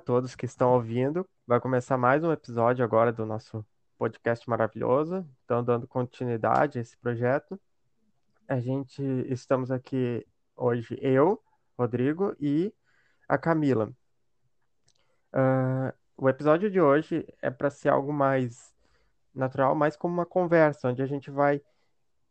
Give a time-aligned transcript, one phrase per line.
[0.00, 1.28] todos que estão ouvindo.
[1.46, 3.64] Vai começar mais um episódio agora do nosso
[3.98, 5.28] podcast maravilhoso.
[5.44, 7.60] Então, dando continuidade a esse projeto.
[8.48, 11.40] A gente estamos aqui hoje, eu,
[11.78, 12.72] Rodrigo e
[13.28, 13.92] a Camila.
[15.32, 18.72] Uh, o episódio de hoje é para ser algo mais
[19.34, 21.60] natural, mais como uma conversa, onde a gente vai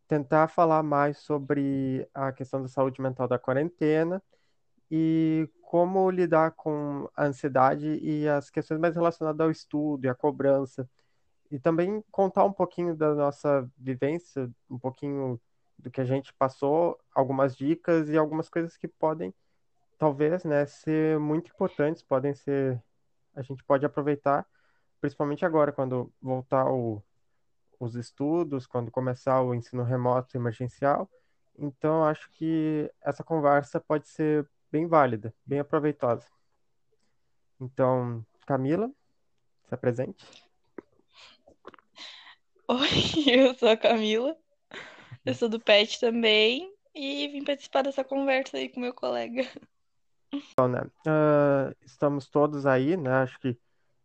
[0.08, 4.20] tentar falar mais sobre a questão da saúde mental da quarentena
[4.90, 10.14] e como lidar com a ansiedade e as questões mais relacionadas ao estudo e à
[10.14, 10.88] cobrança.
[11.50, 15.40] E também contar um pouquinho da nossa vivência, um pouquinho
[15.78, 19.32] do que a gente passou, algumas dicas e algumas coisas que podem,
[19.98, 22.82] talvez, né, ser muito importantes, podem ser,
[23.34, 24.46] a gente pode aproveitar,
[25.00, 27.02] principalmente agora, quando voltar o,
[27.78, 31.08] os estudos, quando começar o ensino remoto emergencial.
[31.58, 36.26] Então, acho que essa conversa pode ser bem válida, bem aproveitosa.
[37.60, 38.90] Então, Camila,
[39.68, 40.24] se apresente.
[42.68, 42.88] Oi,
[43.26, 44.36] eu sou a Camila,
[45.24, 49.42] eu sou do PET também e vim participar dessa conversa aí com meu colega.
[50.32, 53.58] Então, né, uh, estamos todos aí, né, acho que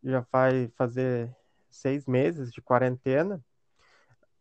[0.04, 1.34] já vai fazer
[1.70, 3.44] seis meses de quarentena,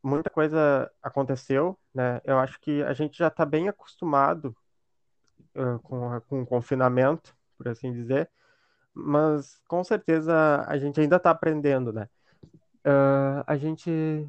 [0.03, 4.57] muita coisa aconteceu, né, eu acho que a gente já está bem acostumado
[5.83, 8.31] com, com o confinamento, por assim dizer,
[8.93, 12.09] mas com certeza a gente ainda está aprendendo, né?
[12.87, 14.29] Uh, a gente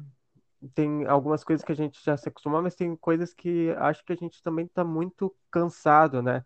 [0.74, 4.12] tem algumas coisas que a gente já se acostumou, mas tem coisas que acho que
[4.12, 6.44] a gente também está muito cansado, né?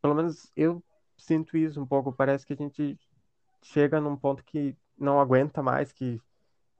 [0.00, 0.82] Pelo menos eu
[1.16, 2.12] sinto isso um pouco.
[2.12, 2.98] Parece que a gente
[3.62, 6.20] chega num ponto que não aguenta mais, que,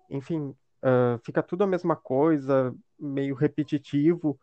[0.08, 4.38] enfim, uh, fica tudo a mesma coisa, meio repetitivo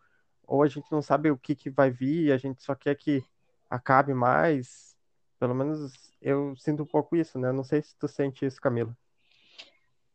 [0.50, 3.24] ou a gente não sabe o que, que vai vir, a gente só quer que
[3.70, 4.96] acabe mais.
[5.38, 7.52] Pelo menos eu sinto um pouco isso, né?
[7.52, 8.94] Não sei se tu sente isso, Camila.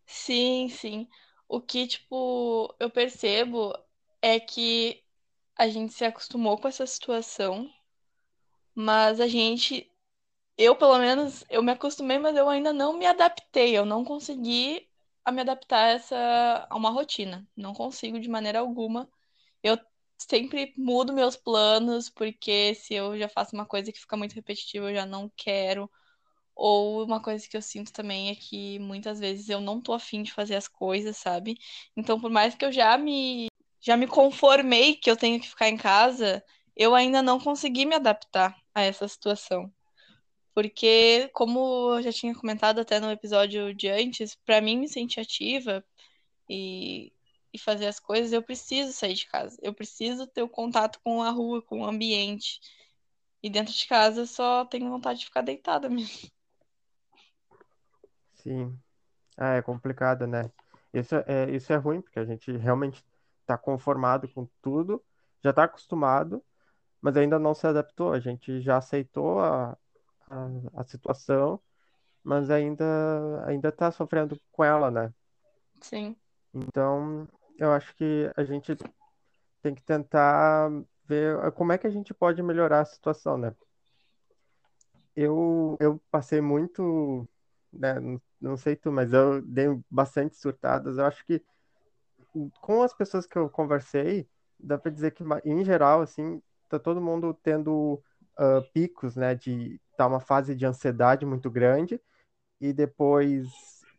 [0.05, 1.07] Sim, sim.
[1.47, 3.73] O que, tipo, eu percebo
[4.21, 5.01] é que
[5.55, 7.69] a gente se acostumou com essa situação,
[8.73, 9.89] mas a gente,
[10.57, 14.89] eu pelo menos, eu me acostumei, mas eu ainda não me adaptei, eu não consegui
[15.25, 17.47] a me adaptar a essa a uma rotina.
[17.55, 19.09] Não consigo de maneira alguma.
[19.63, 19.77] Eu
[20.17, 24.89] sempre mudo meus planos, porque se eu já faço uma coisa que fica muito repetitiva,
[24.89, 25.89] eu já não quero.
[26.55, 30.23] Ou uma coisa que eu sinto também é que muitas vezes eu não tô afim
[30.23, 31.57] de fazer as coisas, sabe?
[31.97, 33.47] Então, por mais que eu já me
[33.81, 36.43] já me conformei que eu tenho que ficar em casa,
[36.75, 39.71] eu ainda não consegui me adaptar a essa situação.
[40.55, 45.19] Porque, como eu já tinha comentado até no episódio de antes, para mim me sentir
[45.19, 45.85] ativa
[46.49, 47.11] e
[47.55, 49.57] e fazer as coisas, eu preciso sair de casa.
[49.61, 52.59] Eu preciso ter o contato com a rua, com o ambiente.
[53.41, 56.29] E dentro de casa eu só tenho vontade de ficar deitada mesmo.
[58.33, 58.77] Sim.
[59.37, 60.51] Ah, é complicado, né?
[60.93, 63.03] Isso é, isso é ruim, porque a gente realmente
[63.41, 65.03] está conformado com tudo,
[65.43, 66.43] já está acostumado,
[67.01, 68.13] mas ainda não se adaptou.
[68.13, 69.77] A gente já aceitou a,
[70.29, 71.59] a, a situação,
[72.23, 75.13] mas ainda ainda está sofrendo com ela, né?
[75.81, 76.15] Sim.
[76.53, 77.27] Então,
[77.57, 78.75] eu acho que a gente
[79.61, 80.69] tem que tentar
[81.07, 83.55] ver como é que a gente pode melhorar a situação, né?
[85.15, 87.27] Eu, eu passei muito,
[87.71, 87.95] né,
[88.41, 90.97] não, sei tu, mas eu dei bastante surtadas.
[90.97, 91.41] Eu acho que
[92.59, 94.27] com as pessoas que eu conversei,
[94.59, 98.01] dá para dizer que, em geral, assim, tá todo mundo tendo
[98.37, 102.01] uh, picos, né, de tá uma fase de ansiedade muito grande
[102.59, 103.47] e depois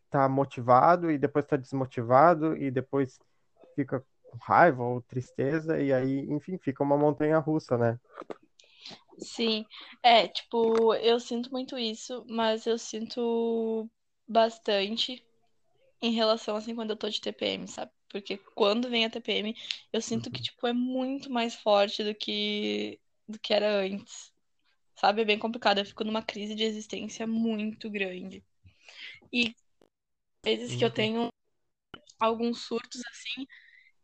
[0.09, 3.19] tá motivado e depois tá desmotivado e depois
[3.77, 7.99] fica com raiva ou tristeza, e aí, enfim, fica uma montanha russa, né?
[9.19, 9.65] Sim,
[10.01, 13.87] é, tipo, eu sinto muito isso, mas eu sinto
[14.27, 15.23] bastante
[16.01, 17.91] em relação, assim, quando eu tô de TPM, sabe?
[18.09, 19.55] Porque quando vem a TPM,
[19.93, 20.43] eu sinto que, uhum.
[20.43, 24.31] tipo, é muito mais forte do que, do que era antes.
[24.95, 25.21] Sabe?
[25.21, 25.77] É bem complicado.
[25.77, 28.43] Eu fico numa crise de existência muito grande.
[29.31, 29.53] E
[30.43, 30.93] vezes que eu uhum.
[30.93, 31.29] tenho
[32.19, 33.45] alguns surtos, assim,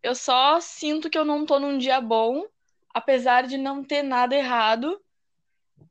[0.04, 2.46] eu só sinto que eu não tô num dia bom,
[2.94, 5.02] apesar de não ter nada errado,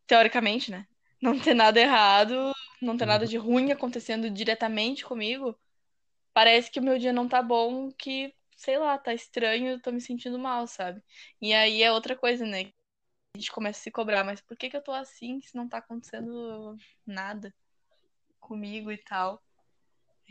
[0.06, 0.87] teoricamente, né?
[1.20, 5.59] Não ter nada errado, não ter nada de ruim acontecendo diretamente comigo.
[6.35, 10.00] Parece que o meu dia não tá bom, que, sei lá, tá estranho, tô me
[10.00, 11.03] sentindo mal, sabe?
[11.41, 12.70] E aí é outra coisa, né?
[13.35, 15.69] A gente começa a se cobrar, mas por que que eu tô assim se não
[15.69, 16.76] tá acontecendo
[17.06, 17.55] nada
[18.41, 19.43] comigo e tal?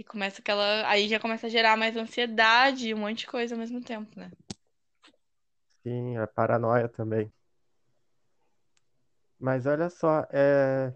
[0.01, 0.89] E começa aquela.
[0.89, 4.09] Aí já começa a gerar mais ansiedade e um monte de coisa ao mesmo tempo,
[4.19, 4.31] né?
[5.83, 7.31] Sim, a paranoia também.
[9.39, 10.91] Mas olha só, é...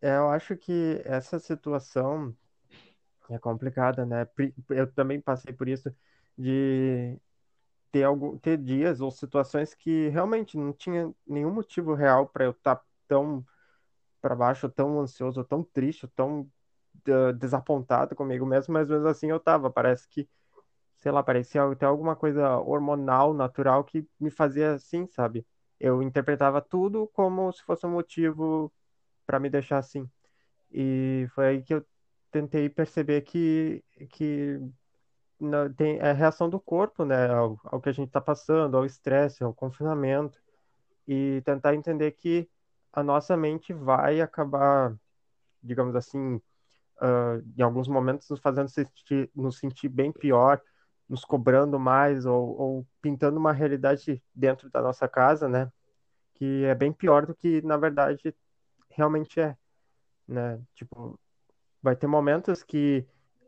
[0.00, 2.34] É, eu acho que essa situação
[3.28, 4.26] é complicada, né?
[4.70, 5.94] Eu também passei por isso
[6.38, 7.18] de
[7.92, 12.52] ter algum, ter dias ou situações que realmente não tinha nenhum motivo real para eu
[12.52, 13.44] estar tão
[14.22, 16.50] para baixo, tão ansioso, tão triste, tão
[17.38, 19.70] desapontado comigo mesmo, mas mesmo assim eu tava.
[19.70, 20.28] Parece que,
[20.98, 25.46] sei lá, parecia até alguma coisa hormonal, natural que me fazia assim, sabe?
[25.80, 28.72] Eu interpretava tudo como se fosse um motivo
[29.26, 30.10] para me deixar assim.
[30.72, 31.86] E foi aí que eu
[32.32, 34.60] tentei perceber que, que
[35.40, 38.76] não- tem é a reação do corpo, né, ao, ao que a gente está passando,
[38.76, 40.40] ao estresse, ao confinamento,
[41.08, 42.48] e tentar entender que
[42.92, 44.96] a nossa mente vai acabar,
[45.62, 46.40] digamos assim,
[47.00, 50.60] ah, em alguns momentos nos fazendo sentir, nos sentir bem pior,
[51.08, 55.70] nos cobrando mais, ou, ou pintando uma realidade dentro da nossa casa, né,
[56.34, 58.34] que é bem pior do que, na verdade,
[58.90, 59.56] realmente é,
[60.26, 60.60] né?
[60.74, 61.18] Tipo,
[61.82, 63.06] vai ter momentos que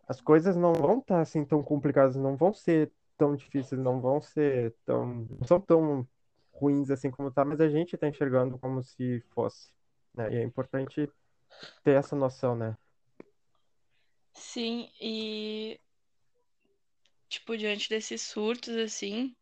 [0.08, 4.20] as coisas não vão estar assim tão complicadas, não vão ser tão difíceis, não vão
[4.20, 6.08] ser tão, não são tão
[6.52, 9.72] ruins assim como tá, mas a gente tá enxergando como se fosse,
[10.14, 10.32] né?
[10.32, 11.10] E é importante
[11.84, 12.76] ter essa noção, né?
[14.34, 15.80] Sim, e
[17.28, 19.34] tipo, diante desses surtos assim,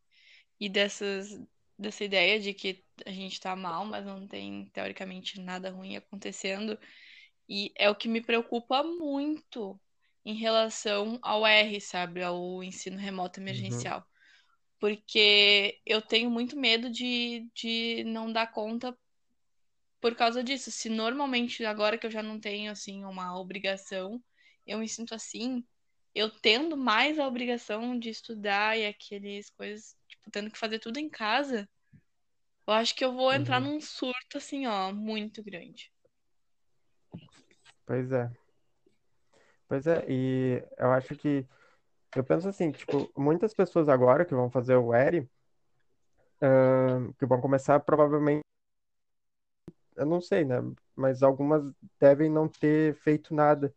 [0.59, 1.29] e dessas
[1.79, 6.79] dessa ideia de que a gente tá mal, mas não tem teoricamente nada ruim acontecendo,
[7.49, 9.79] e é o que me preocupa muito
[10.25, 14.05] em relação ao R, sabe, ao ensino remoto Uhum, emergencial.
[14.79, 18.97] Porque eu tenho muito medo de, de não dar conta
[20.01, 20.71] por causa disso.
[20.71, 24.21] Se normalmente, agora que eu já não tenho, assim, uma obrigação,
[24.69, 25.65] eu me sinto assim,
[26.13, 30.97] eu tendo mais a obrigação de estudar e aqueles coisas, tipo, tendo que fazer tudo
[30.99, 31.67] em casa,
[32.67, 33.73] eu acho que eu vou entrar uhum.
[33.73, 35.91] num surto, assim, ó, muito grande.
[37.83, 38.31] Pois é.
[39.67, 41.47] Pois é, e eu acho que
[42.15, 45.27] eu penso assim, tipo, muitas pessoas agora que vão fazer o ERI,
[46.41, 48.43] ahn, que vão começar provavelmente,
[49.95, 50.57] eu não sei, né?
[50.95, 51.63] Mas algumas
[51.99, 53.73] devem não ter feito nada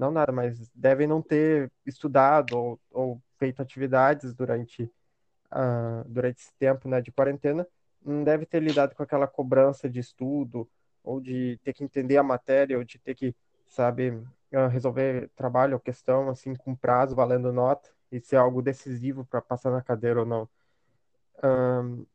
[0.00, 4.90] não nada, mas devem não ter estudado ou, ou feito atividades durante,
[5.50, 7.66] ah, durante esse tempo, né, de quarentena,
[8.04, 10.68] não deve ter lidado com aquela cobrança de estudo,
[11.04, 13.34] ou de ter que entender a matéria, ou de ter que,
[13.66, 19.24] sabe, ah, resolver trabalho ou questão, assim, com prazo, valendo nota, e ser algo decisivo
[19.24, 20.48] para passar na cadeira ou não.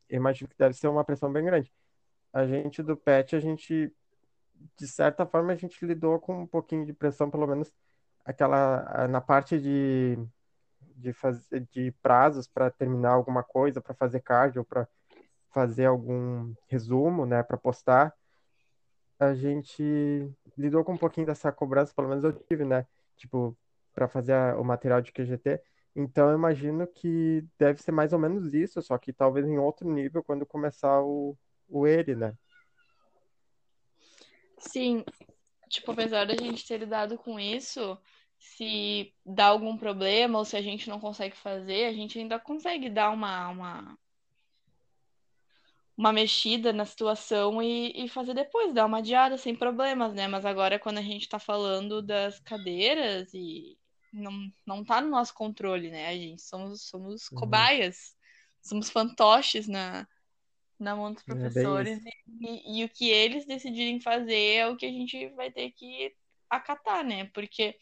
[0.08, 1.72] Eu imagino que deve ser uma pressão bem grande.
[2.32, 3.92] A gente do PET, a gente,
[4.78, 7.72] de certa forma, a gente lidou com um pouquinho de pressão, pelo menos
[8.24, 10.18] aquela na parte de,
[10.96, 14.88] de fazer de prazos para terminar alguma coisa, para fazer cardio, para
[15.50, 18.14] fazer algum resumo, né, para postar,
[19.18, 19.82] a gente
[20.56, 22.86] lidou com um pouquinho dessa cobrança, pelo menos eu tive, né,
[23.16, 23.56] tipo,
[23.94, 25.60] para fazer a- o material de QGT.
[25.94, 29.90] Então, eu imagino que deve ser mais ou menos isso, só que talvez em outro
[29.90, 31.36] nível quando começar o,
[31.68, 32.34] o ERE, né?
[34.66, 35.04] Sim,
[35.70, 37.98] tipo, apesar da gente ter lidado com isso,
[38.38, 42.90] se dá algum problema ou se a gente não consegue fazer, a gente ainda consegue
[42.90, 43.98] dar uma, uma
[45.96, 50.28] uma mexida na situação e, e fazer depois, dar uma adiada sem problemas, né?
[50.28, 53.78] Mas agora, quando a gente tá falando das cadeiras e
[54.12, 56.08] não, não tá no nosso controle, né?
[56.08, 57.38] A gente somos, somos Uhum.
[57.38, 58.14] cobaias,
[58.60, 60.06] somos fantoches na,
[60.78, 62.04] na mão dos É professores isso.
[62.04, 65.72] e, e, e o que eles decidirem fazer é o que a gente vai ter
[65.72, 66.14] que
[66.50, 67.26] acatar, né?
[67.34, 67.76] Porque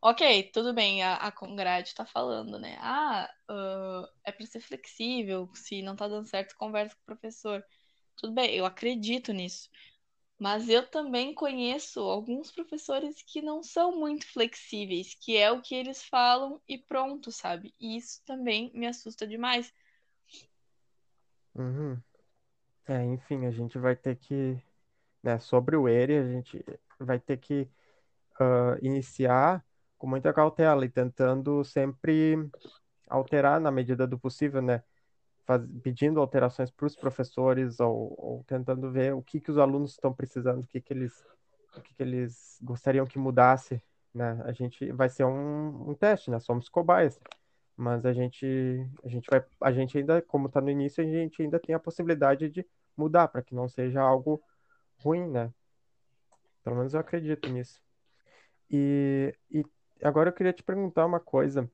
[0.00, 2.76] Ok, tudo bem, a, a Congrade tá falando, né?
[2.80, 7.64] Ah, ah, é pra ser flexível, se não tá dando certo, conversa com o professor.
[8.16, 9.68] Tudo bem, eu acredito nisso.
[10.38, 15.74] Mas eu também conheço alguns professores que não são muito flexíveis, que é o que
[15.74, 17.74] eles falam e pronto, sabe?
[17.80, 19.72] E isso também me assusta demais.
[21.54, 22.00] Uhum.
[22.86, 24.60] É, enfim, a gente vai ter que,
[25.22, 26.64] né, sobre o ERE, a gente
[26.98, 27.68] vai ter que
[28.40, 29.64] ah, iniciar
[29.98, 32.36] com muita cautela e tentando sempre
[33.08, 34.82] alterar na medida do possível, né?
[35.46, 39.92] Faz, pedindo alterações para os professores ou, ou tentando ver o que que os alunos
[39.92, 41.24] estão precisando, o que que eles,
[41.76, 43.82] o que que eles gostariam que mudasse,
[44.14, 44.40] né?
[44.44, 46.40] A gente vai ser um, um teste, né?
[46.40, 47.20] Somos cobaias,
[47.76, 48.46] mas a gente,
[49.04, 51.80] a gente vai, a gente ainda, como está no início, a gente ainda tem a
[51.80, 52.66] possibilidade de
[52.96, 54.42] mudar para que não seja algo
[54.98, 55.52] ruim, né?
[56.62, 57.80] Pelo menos eu acredito nisso.
[58.70, 59.64] E, e
[60.02, 61.70] agora eu queria te perguntar uma coisa.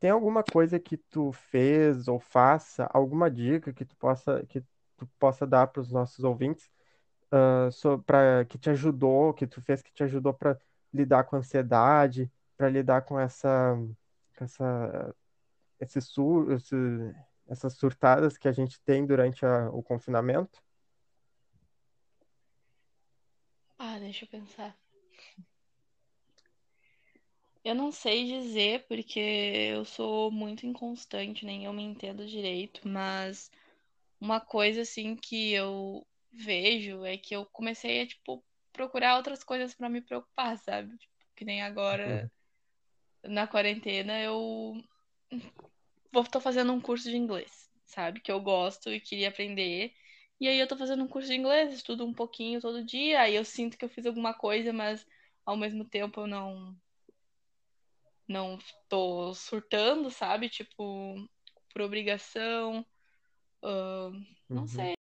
[0.00, 4.60] Tem alguma coisa que tu fez ou faça, alguma dica que tu possa que
[4.96, 6.70] tu possa dar para os nossos ouvintes,
[7.32, 8.04] uh, so,
[8.48, 10.58] que te ajudou, que tu fez que te ajudou para
[10.92, 13.76] lidar com a ansiedade, para lidar com essa,
[14.40, 15.14] essa,
[15.82, 16.76] esse sur, esse,
[17.48, 20.62] essas surtadas que a gente tem durante a, o confinamento?
[23.78, 24.76] Ah, deixa eu pensar.
[27.64, 33.50] Eu não sei dizer porque eu sou muito inconstante, nem eu me entendo direito, mas
[34.20, 39.74] uma coisa assim que eu vejo é que eu comecei a tipo procurar outras coisas
[39.74, 40.96] para me preocupar, sabe?
[40.98, 42.28] Tipo, que nem agora
[43.24, 43.30] Uhum.
[43.30, 44.74] na quarentena eu
[46.12, 48.20] vou tô fazendo um curso de inglês, sabe?
[48.20, 49.92] Que eu gosto e queria aprender.
[50.40, 53.34] E aí eu tô fazendo um curso de inglês, estudo um pouquinho todo dia, aí
[53.34, 55.06] eu sinto que eu fiz alguma coisa, mas
[55.46, 56.76] ao mesmo tempo eu não
[58.28, 60.48] não tô surtando, sabe?
[60.48, 61.14] Tipo,
[61.72, 62.84] por obrigação.
[63.62, 64.10] Uh,
[64.48, 64.66] não Uhum.
[64.66, 64.94] sei.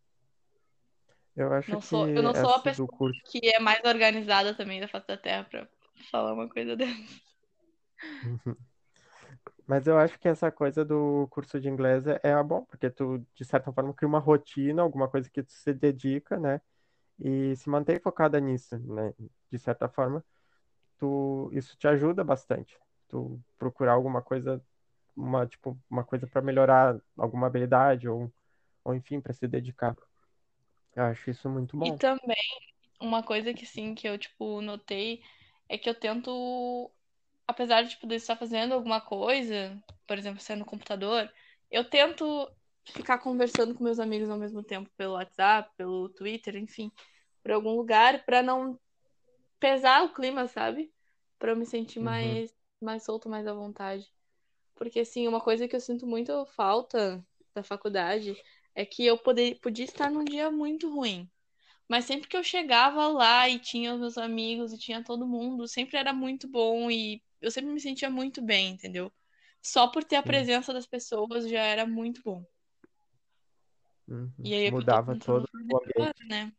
[1.36, 3.22] Eu acho Não que sou, eu não sou a pessoa curso.
[3.32, 5.68] que é mais organizada também da face da Terra pra
[6.12, 7.22] falar uma coisa dessa.
[8.24, 8.58] Uhum.
[9.72, 13.20] Mas eu acho que essa coisa do curso de inglês é, é bom, porque tu,
[13.36, 16.62] de certa forma, cria uma rotina, alguma coisa que tu se dedica, né?
[17.20, 19.13] E se mantém focada nisso, né?
[19.51, 20.25] De certa forma,
[20.98, 22.80] tu, isso te ajuda bastante.
[23.10, 24.63] Tu procurar alguma coisa,
[25.16, 28.34] uma, tipo, uma coisa para melhorar alguma habilidade ou,
[28.84, 29.98] ou enfim, para se dedicar.
[30.96, 31.92] Eu acho isso muito E bom.
[31.92, 32.36] também,
[33.01, 35.24] uma coisa que sim, que eu, tipo, notei
[35.70, 36.92] é que eu tento,
[37.51, 41.31] apesar de, de estar fazendo alguma coisa, por exemplo, sendo no computador,
[41.70, 42.50] eu tento
[42.86, 46.91] ficar conversando com meus amigos ao mesmo tempo pelo WhatsApp, pelo Twitter, enfim,
[47.43, 48.79] por algum lugar, pra não
[49.60, 50.91] pesar o clima, sabe?
[51.39, 54.05] Pra eu me sentir Uhum, mais, mais solto, mais à vontade.
[54.75, 58.36] Porque, assim, uma coisa que eu sinto muito falta da faculdade
[58.75, 61.29] é que eu poder, podia estar num dia muito ruim.
[61.88, 65.67] Mas sempre que eu chegava lá e tinha os meus amigos e tinha todo mundo,
[65.67, 69.12] sempre era muito bom e eu sempre me sentia muito bem, entendeu?
[69.62, 72.45] Só por ter a presença das pessoas já era muito bom.
[74.07, 74.31] Uhum.
[74.43, 76.27] E aí Mudava todo o ambiente.
[76.27, 76.51] né?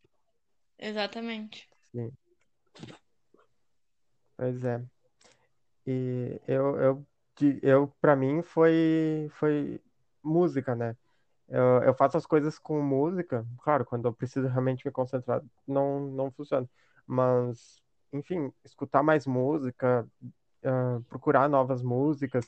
[0.79, 1.67] Exatamente.
[1.91, 2.11] Sim,
[4.37, 4.83] pois é.
[5.85, 7.07] E eu, eu,
[7.61, 9.81] eu para mim foi, foi
[10.23, 10.95] música, né?
[11.47, 15.99] Eu, eu faço as coisas com música, claro, quando eu preciso realmente me concentrar, não,
[16.11, 16.67] não funciona.
[17.05, 17.81] Mas,
[18.13, 20.07] enfim, escutar mais música,
[20.65, 22.45] ah, procurar novas músicas,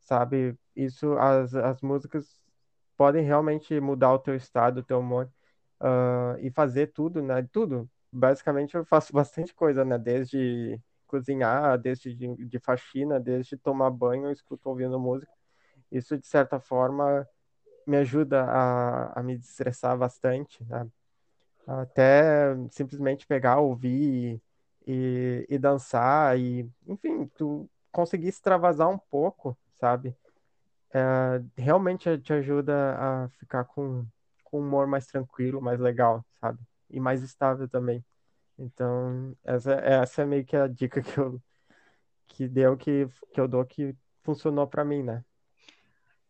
[0.00, 0.56] sabe?
[0.74, 2.40] Isso, as, as músicas
[2.96, 5.30] podem realmente mudar o teu estado, o teu humor,
[5.80, 7.42] ah, e fazer tudo, né?
[7.52, 7.88] Tudo.
[8.12, 9.98] Basicamente, eu faço bastante coisa, né?
[9.98, 15.32] Desde cozinhar, desde de, de faxina, desde tomar banho, eu escuto ouvindo música.
[15.90, 17.26] Isso, de certa forma
[17.86, 20.88] me ajuda a, a me destressar bastante, né?
[21.66, 24.40] Até simplesmente pegar, ouvir
[24.86, 30.16] e, e dançar e, enfim, tu conseguir extravasar um pouco, sabe?
[30.92, 34.06] É, realmente te ajuda a ficar com,
[34.44, 36.58] com um humor mais tranquilo, mais legal, sabe?
[36.90, 38.04] E mais estável também.
[38.58, 41.40] Então, essa, essa é meio que a dica que eu
[42.28, 45.24] que deu que, que eu dou que funcionou pra mim, né?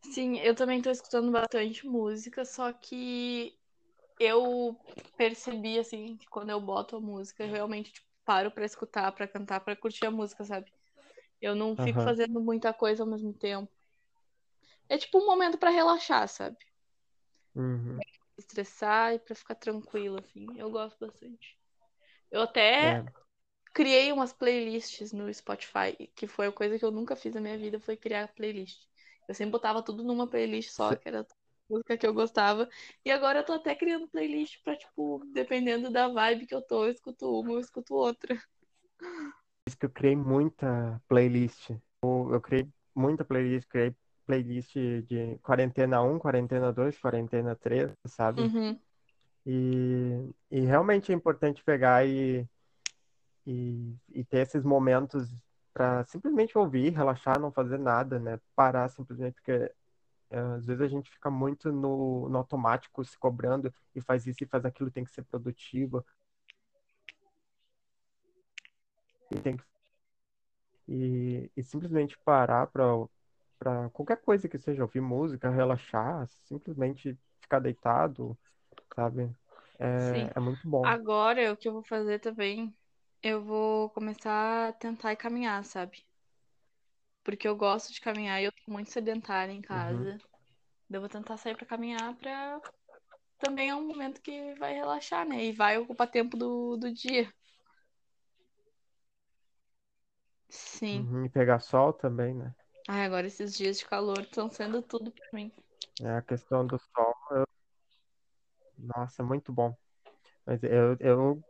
[0.02, 3.58] Sim, eu também tô escutando bastante música, só que
[4.20, 4.76] eu
[5.16, 9.60] percebi, assim, que quando eu boto a música, realmente, tipo, paro pra escutar, pra cantar,
[9.60, 10.72] pra curtir a música, sabe?
[11.40, 12.04] Eu não fico Aham.
[12.04, 13.72] fazendo muita coisa ao mesmo tempo.
[14.88, 16.56] É tipo um momento pra relaxar, sabe?
[17.54, 18.00] Uhum.
[18.38, 20.46] Estressar e pra ficar tranquilo, assim.
[20.58, 21.58] Eu gosto bastante.
[22.30, 23.04] Eu até É,
[23.74, 27.58] criei umas playlists no Spotify, que foi a coisa que eu nunca fiz na minha
[27.58, 28.86] vida, foi criar playlist.
[29.28, 31.26] Eu sempre botava tudo numa playlist só, que era
[31.68, 32.68] música que eu gostava.
[33.04, 36.84] E agora eu tô até criando playlist pra, tipo, dependendo da vibe que eu tô,
[36.84, 38.36] eu escuto uma, eu escuto outra.
[39.66, 41.70] isso que eu criei muita playlist.
[42.02, 43.94] Eu, eu criei muita playlist, criei
[44.26, 48.42] playlist de quarentena um quarentena dois quarentena três sabe?
[48.42, 48.78] Uhum.
[49.46, 52.44] E, e realmente é importante pegar e,
[53.46, 55.32] e, e ter esses momentos
[55.72, 58.40] para simplesmente ouvir, relaxar, não fazer nada, né?
[58.56, 59.70] Parar simplesmente, porque
[60.30, 64.46] às vezes a gente fica muito no, no automático, se cobrando e faz isso e
[64.46, 66.04] faz aquilo, tem que ser produtivo,
[69.30, 69.64] e tem que
[70.88, 72.84] e, e simplesmente parar para
[73.58, 78.36] para qualquer coisa que seja, ouvir música, relaxar, simplesmente ficar deitado,
[78.94, 79.34] sabe?
[79.78, 80.84] É, é muito bom.
[80.84, 82.76] Agora, o que eu vou fazer também,
[83.22, 86.04] eu vou começar a tentar caminhar, sabe?
[87.26, 89.62] Porque eu gosto de caminhar e eu tô muito sedentária em Uhum.
[89.66, 90.18] casa.
[90.88, 92.60] Eu vou tentar sair pra caminhar pra
[93.38, 95.44] também é um momento que vai relaxar, né?
[95.44, 97.30] E vai ocupar tempo do, do dia.
[100.48, 101.02] Sim.
[101.02, 102.54] Uhum, e pegar sol também, né?
[102.88, 105.50] Ai, agora esses dias de calor estão sendo tudo pra mim.
[106.00, 107.14] É a questão do sol.
[107.32, 107.46] eu-
[108.78, 109.76] Nossa, muito bom.
[110.46, 111.44] Mas eu, eu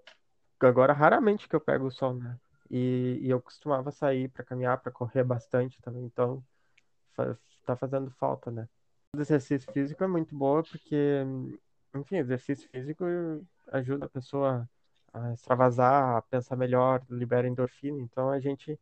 [0.60, 2.38] agora raramente que eu pego o sol, né?
[2.70, 6.04] E, e eu costumava sair para caminhar, para correr bastante também.
[6.04, 6.44] Então,
[7.64, 8.68] tá fazendo falta, né?
[9.14, 10.96] O exercício físico é muito boa porque,
[11.94, 13.04] enfim, exercício físico
[13.68, 14.68] ajuda a pessoa
[15.12, 18.00] a extravasar, a pensar melhor, libera endorfina.
[18.00, 18.78] Então a gente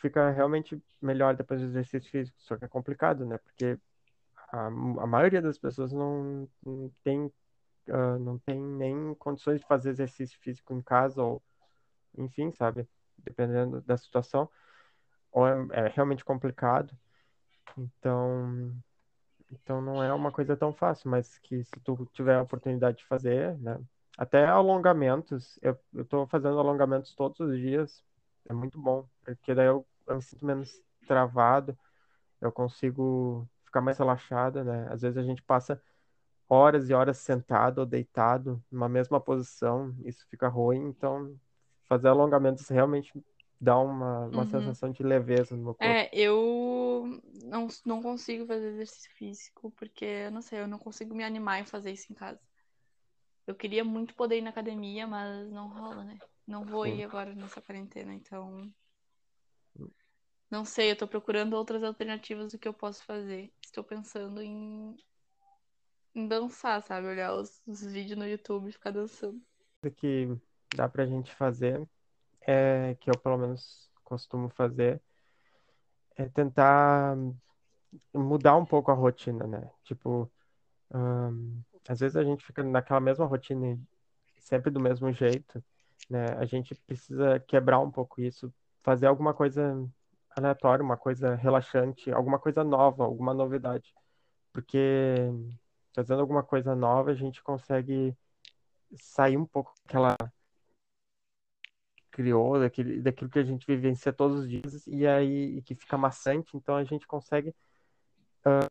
[0.00, 2.36] fica realmente melhor depois do exercício físico.
[2.40, 3.38] Só que é complicado, né?
[3.38, 3.78] Porque
[4.52, 7.32] a, a maioria das pessoas não, não tem,
[7.88, 11.42] ah, não tem nem condições de fazer exercício físico em casa ou,
[12.18, 12.88] enfim, sabe?
[13.24, 14.48] Dependendo da situação.
[15.32, 16.96] Ou é, é realmente complicado.
[17.76, 18.72] Então,
[19.50, 23.06] então não é uma coisa tão fácil, mas que se tu tiver a oportunidade de
[23.06, 23.80] fazer, né?
[24.16, 25.76] Até alongamentos, eu,
[26.08, 28.04] tô fazendo alongamentos todos os dias,
[28.48, 31.76] é muito bom, porque daí eu, eu me sinto menos travado,
[32.40, 34.86] eu consigo ficar mais relaxado, né?
[34.90, 35.82] Às vezes a gente passa
[36.48, 41.34] horas e horas sentado ou deitado numa mesma posição, isso fica ruim, então
[41.88, 43.12] fazer alongamentos realmente
[43.60, 44.46] dá uma, uma Uhum.
[44.46, 46.02] sensação de leveza no meu corpo.
[46.02, 47.04] É, eu
[47.44, 51.60] não, não consigo fazer exercício físico porque, eu não sei, eu não consigo me animar
[51.60, 52.40] em fazer isso em casa.
[53.46, 56.20] Eu queria muito poder ir na academia, mas não rola, né?
[56.46, 56.98] Não vou Sim.
[56.98, 58.70] ir agora nessa quarentena, então.
[60.50, 63.52] Não sei, eu tô procurando outras alternativas do que eu posso fazer.
[63.62, 64.96] Estou pensando em,
[66.14, 67.06] em dançar, sabe?
[67.06, 69.40] Olhar os, os vídeos no YouTube e ficar dançando.
[69.96, 70.28] que
[70.74, 71.86] dá pra gente fazer
[72.42, 75.00] é que eu pelo menos costumo fazer
[76.16, 77.16] é tentar
[78.12, 79.70] mudar um pouco a rotina, né?
[79.84, 80.30] Tipo,
[81.88, 83.78] às vezes a gente fica naquela mesma rotina
[84.38, 85.62] sempre do mesmo jeito,
[86.08, 86.26] né?
[86.38, 89.88] A gente precisa quebrar um pouco isso, fazer alguma coisa
[90.36, 93.94] aleatória, uma coisa relaxante, alguma coisa nova, alguma novidade,
[94.52, 95.30] porque
[95.94, 98.16] fazendo alguma coisa nova a gente consegue
[98.96, 100.16] sair um pouco daquela
[102.14, 105.98] criou, daquele, daquilo que a gente vivencia todos os dias e aí e que fica
[105.98, 107.48] maçante, então a gente consegue
[108.46, 108.70] uh,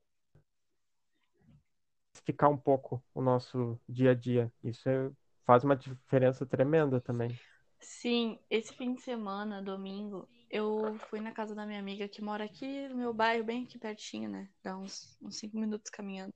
[2.23, 4.49] ficar um pouco o nosso dia a dia.
[4.63, 5.11] Isso é,
[5.45, 7.37] faz uma diferença tremenda também.
[7.81, 12.45] Sim, esse fim de semana, domingo, eu fui na casa da minha amiga que mora
[12.45, 14.49] aqui no meu bairro, bem aqui pertinho, né?
[14.63, 16.33] Dá uns, uns cinco minutos caminhando.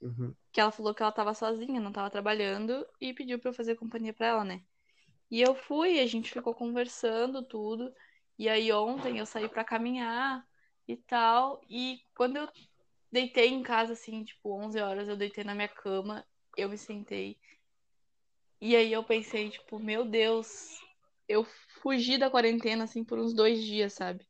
[0.00, 0.34] Uhum.
[0.50, 3.76] Que ela falou que ela tava sozinha, não tava trabalhando, e pediu pra eu fazer
[3.76, 4.62] companhia pra ela, né?
[5.30, 7.92] E eu fui, a gente ficou conversando tudo.
[8.38, 10.46] E aí ontem eu saí pra caminhar
[10.86, 11.60] e tal.
[11.68, 12.48] E quando eu
[13.12, 17.38] deitei em casa, assim, tipo, 11 horas, eu deitei na minha cama, eu me sentei.
[18.60, 20.80] E aí eu pensei, tipo, meu Deus,
[21.28, 21.44] eu
[21.82, 24.26] fugi da quarentena, assim, por uns dois dias, sabe?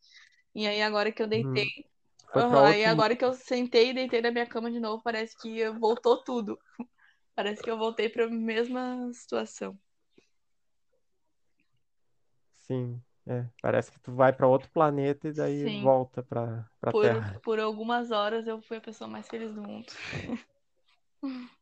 [0.55, 1.65] E aí agora que eu deitei.
[1.65, 1.85] Uhum.
[2.35, 5.03] Aham, pra aí outro agora que eu sentei e deitei na minha cama de novo,
[5.03, 6.59] parece que voltou tudo.
[7.37, 9.79] Parece que eu voltei pra mesma situação.
[12.69, 15.83] Sim, é, parece que tu vai para outro planeta e daí Sim.
[15.83, 17.41] volta para para Por, Terra.
[17.43, 19.87] por algumas horas eu fui a pessoa mais feliz do mundo.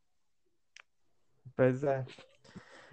[1.56, 2.04] Pois é.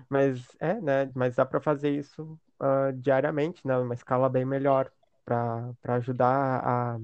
[0.10, 1.12] Mas é, né?
[1.14, 3.78] Mas dá para fazer isso ah, diariamente, né?
[3.78, 4.90] Uma escala bem melhor
[5.26, 6.98] para para ajudar a,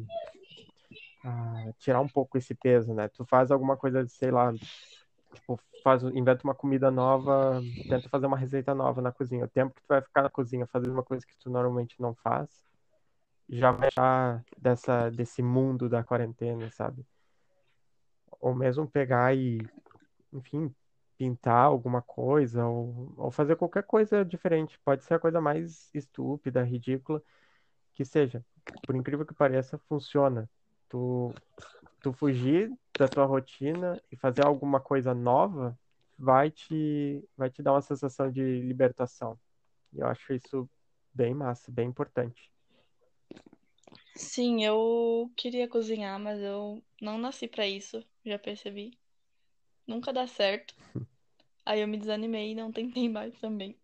[1.24, 3.08] a tirar um pouco esse peso, né?
[3.10, 4.54] Tu faz alguma coisa, sei lá,
[5.34, 9.46] tipo, faz, inventa uma comida nova, tenta fazer uma receita nova na cozinha.
[9.46, 12.16] O tempo que tu vai ficar na cozinha fazendo uma coisa que tu normalmente não
[12.16, 12.64] faz,
[13.50, 17.06] já vai deixar dessa desse mundo da quarentena, sabe?
[18.40, 19.60] Ou mesmo pegar e,
[20.32, 20.74] enfim,
[21.18, 24.80] pintar alguma coisa ou, ou fazer qualquer coisa diferente.
[24.86, 27.22] Pode ser a coisa mais estúpida, ridícula
[27.94, 28.44] que seja.
[28.86, 30.50] Por incrível que pareça, funciona.
[30.88, 31.34] Tu,
[32.02, 35.78] tu fugir da tua rotina e fazer alguma coisa nova
[36.18, 39.40] vai te, vai te dar uma sensação de libertação.
[39.94, 40.70] E eu acho isso
[41.14, 42.52] bem massa, bem importante.
[44.16, 48.92] Sim, eu queria cozinhar, mas eu não nasci pra isso, já percebi.
[49.88, 50.76] Nunca dá certo.
[51.66, 53.78] Aí eu me desanimei e não tentei mais também.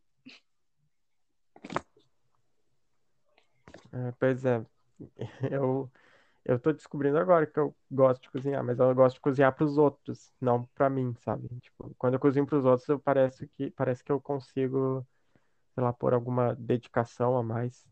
[3.93, 4.65] É, pois é,
[5.49, 5.89] eu,
[6.45, 9.77] eu tô descobrindo agora que eu gosto de cozinhar, mas eu gosto de cozinhar pros
[9.77, 11.47] outros, não pra mim, sabe?
[11.61, 15.05] Tipo, quando eu cozinho pros outros, eu parece que, parece que eu consigo,
[15.75, 17.85] sei lá, pôr alguma dedicação a mais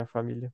[0.00, 0.52] na família.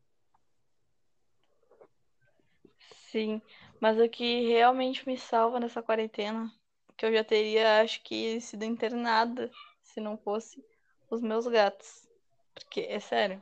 [3.11, 3.41] Sim,
[3.81, 6.51] Mas o que realmente me salva nessa quarentena,
[6.97, 9.51] que eu já teria, acho que, sido internada
[9.83, 10.65] se não fosse
[11.11, 12.09] os meus gatos.
[12.55, 13.41] Porque, é sério.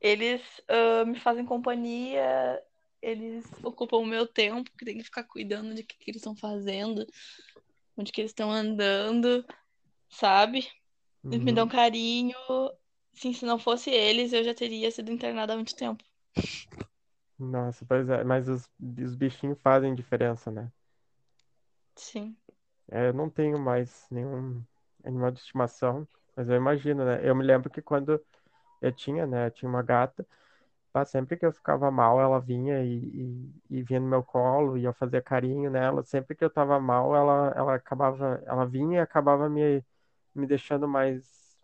[0.00, 2.62] Eles uh, me fazem companhia,
[3.02, 6.20] eles ocupam o meu tempo, que tem que ficar cuidando de o que, que eles
[6.20, 7.06] estão fazendo,
[7.96, 9.44] onde que eles estão andando,
[10.10, 10.68] sabe?
[11.30, 11.68] Eles me dão Uhum.
[11.68, 12.36] carinho.
[13.14, 16.04] Sim, se não fosse eles, eu já teria sido internada há muito tempo.
[17.38, 18.68] Nossa, pois é, mas os,
[19.02, 20.70] os bichinhos fazem diferença, né?
[21.96, 22.36] Sim.
[22.90, 24.62] É, eu não tenho mais nenhum
[25.04, 26.06] animal de estimação,
[26.36, 27.20] mas eu imagino, né?
[27.28, 28.20] Eu me lembro que quando
[28.80, 30.26] eu tinha, né, eu tinha uma gata,
[30.92, 34.78] pá, sempre que eu ficava mal, ela vinha e, e, e vinha no meu colo
[34.78, 36.04] e eu fazia carinho nela.
[36.04, 39.84] Sempre que eu tava mal, ela, ela acabava, ela vinha e acabava me,
[40.34, 41.58] me deixando mais,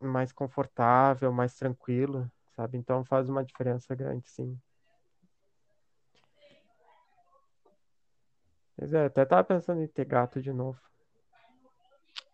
[0.00, 2.78] mais confortável, mais tranquilo, sabe?
[2.78, 4.58] Então faz uma diferença grande, sim.
[8.76, 10.80] Mas é, até tava pensando em ter gato de novo.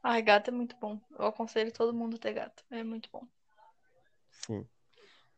[0.03, 1.01] Ai, gato é muito bom.
[1.19, 2.65] Eu aconselho todo mundo a ter gato.
[2.71, 3.27] É muito bom.
[4.47, 4.67] Sim.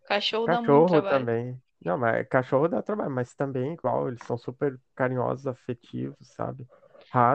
[0.06, 1.60] Cachorro dá muito Cachorro também.
[1.84, 6.66] Não, mas cachorro dá trabalho, mas também igual, eles são super carinhosos, afetivos, sabe?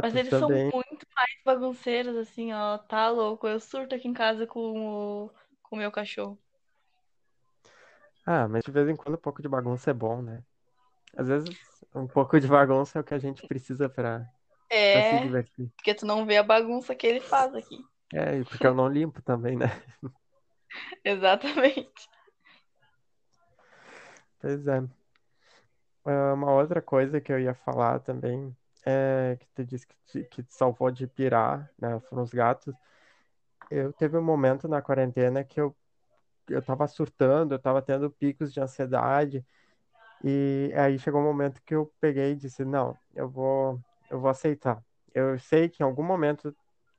[0.02, 0.72] Mas Ratos eles são também.
[0.74, 2.78] muito mais bagunceiros, assim, ó.
[2.80, 3.48] Tá louco.
[3.48, 5.30] Eu surto aqui em casa com o,
[5.64, 6.40] com o meu cachorro.
[8.26, 10.44] Ah, mas de vez em quando um pouco de bagunça é bom, né?
[11.18, 11.58] Às vezes
[11.96, 14.26] um pouco de bagunça é o que a gente precisa pra,
[14.92, 15.72] pra se É, divertir.
[15.76, 17.78] porque tu não vê a bagunça que ele faz aqui.
[18.14, 19.66] É, e porque eu não limpo também, né?
[21.04, 22.08] Exatamente.
[24.40, 24.88] Pois é.
[26.06, 30.24] Ah, Uma outra coisa que eu ia falar também é que tu disse que te,
[30.26, 32.00] que te salvou de pirar, né?
[32.10, 32.74] Foram os gatos.
[33.70, 35.76] Eu teve um momento na quarentena que eu,
[36.50, 39.46] eu tava surtando, eu tava tendo picos de ansiedade.
[40.24, 44.30] E aí chegou um momento que eu peguei e disse, não, eu vou, eu vou
[44.30, 44.84] aceitar.
[45.14, 46.56] Eu sei que em algum momento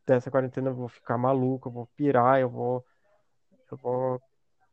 [0.06, 2.84] dessa quarentena eu vou ficar maluco, eu vou pirar, eu vou,
[3.74, 4.22] eu vou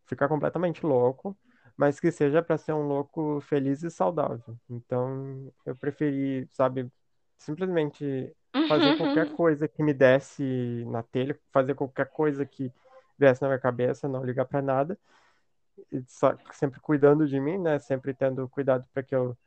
[0.06, 1.38] ficar completamente louco,
[1.78, 4.58] mas que seja para ser um louco feliz e saudável.
[4.70, 6.90] Então, eu preferi, sabe,
[7.38, 8.34] simplesmente
[8.68, 12.72] fazer qualquer coisa que me desse na telha, fazer qualquer coisa que
[13.18, 14.98] viesse na minha cabeça, não ligar para nada
[15.92, 17.80] e só sempre cuidando de mim, né?
[17.80, 19.38] Sempre tendo cuidado para que eu,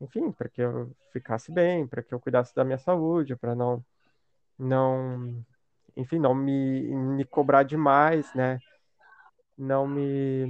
[0.00, 3.84] enfim, para que eu ficasse bem, para que eu cuidasse da minha saúde, para não,
[4.58, 5.44] não,
[5.96, 8.58] enfim, não me, me cobrar demais, né?
[9.58, 10.46] Não me,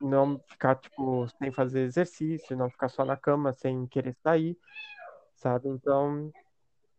[0.00, 4.58] não ficar tipo sem fazer exercício, não ficar só na cama sem querer sair,
[5.36, 5.68] sabe?
[5.70, 6.32] Então,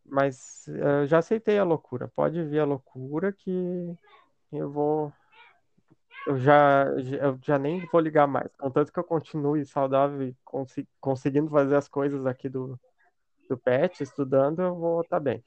[0.04, 2.08] mas eu já aceitei a loucura.
[2.16, 3.50] Pode vir a loucura que
[4.52, 5.12] eu vou
[6.26, 6.84] Eu já,
[7.20, 8.48] eu já nem vou ligar mais.
[8.56, 12.78] Contanto que eu continue saudável e consi- conseguindo fazer as coisas aqui do,
[13.48, 15.42] do PET, estudando, eu vou estar bem.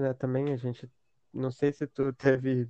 [0.00, 0.90] Né, também a gente,
[1.32, 2.68] não sei se tu teve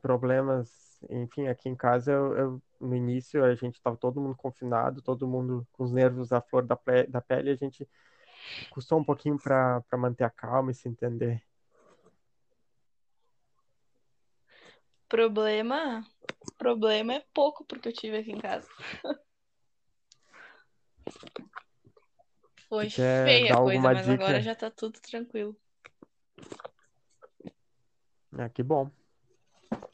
[0.00, 5.02] problemas, enfim, aqui em casa, eu, eu- no início a gente estava todo mundo confinado,
[5.02, 7.86] todo mundo com os nervos à flor da, da pele, a gente
[8.70, 11.42] custou um pouquinho para manter a calma e se entender.
[15.08, 16.06] Problema?
[16.56, 18.68] Problema é pouco porque eu tive aqui em casa.
[22.68, 24.42] Foi quer feia a coisa, mas agora dica?
[24.42, 25.56] já tá tudo tranquilo.
[28.38, 28.90] Ah, que bom.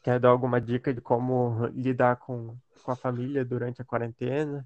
[0.07, 4.65] Quer dar alguma dica de como lidar com, com a família durante a quarentena?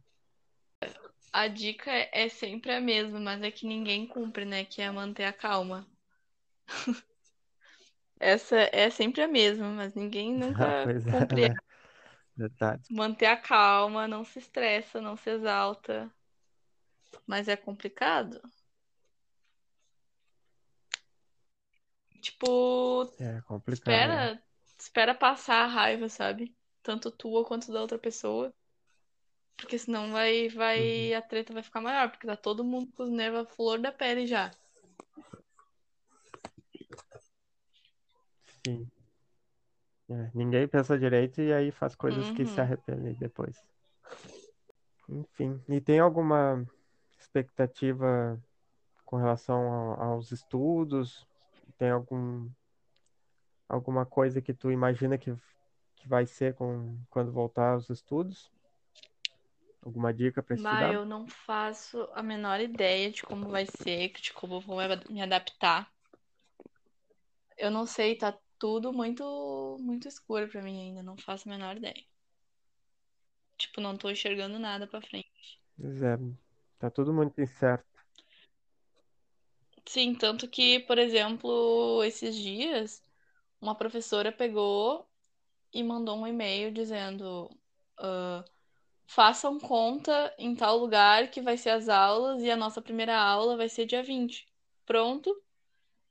[1.32, 4.64] A dica é sempre a mesma, mas é que ninguém cumpre, né?
[4.64, 5.84] Que é manter a calma.
[8.20, 11.48] Essa é sempre a mesma, mas ninguém Ah, nunca pois é, cumpre.
[11.48, 11.54] né?
[12.36, 12.90] Verdade.
[12.90, 16.12] Manter a calma, não se estressa, não se exalta.
[17.26, 18.42] Mas é complicado.
[22.20, 24.30] Tipo, É complicado, é.
[24.30, 24.42] espera,
[24.80, 26.54] espera passar a raiva, sabe?
[26.82, 28.52] Tanto tua quanto da outra pessoa.
[29.56, 30.54] Porque senão vai, Uhum.
[30.54, 33.78] vai, a treta vai ficar maior, porque tá todo mundo com os nervos à flor
[33.78, 34.50] da pele já.
[38.66, 38.90] Sim.
[40.08, 42.66] É, Ninguém pensa direito e aí faz coisas que se Uhum.
[42.66, 43.62] arrependem depois.
[45.08, 45.62] Enfim.
[45.68, 46.64] E tem alguma
[47.18, 48.40] expectativa
[49.04, 51.26] com relação ao- aos estudos?
[51.78, 52.48] Tem algum,
[53.70, 55.34] alguma coisa que tu imagina que,
[55.96, 58.50] que vai ser com, quando voltar aos estudos?
[59.82, 60.88] Alguma dica para Bah, estudar?
[60.88, 64.76] eu não faço a menor ideia de como vai ser, de como eu vou
[65.10, 65.92] me adaptar.
[67.56, 71.76] Eu não sei, tá tudo muito, muito escuro pra mim ainda, não faço a menor
[71.76, 72.04] ideia.
[73.56, 75.60] Tipo, não tô enxergando nada pra frente.
[75.76, 76.16] Pois é,
[76.78, 77.84] tá tudo muito incerto.
[79.86, 83.02] Sim, tanto que, por exemplo, esses dias,
[83.60, 85.06] uma professora pegou
[85.72, 87.50] e mandou um e-mail dizendo:
[87.98, 88.44] ah,
[89.06, 93.56] façam conta em tal lugar que vai ser as aulas e a nossa primeira aula
[93.56, 94.46] vai ser dia 20.
[94.86, 95.34] Pronto.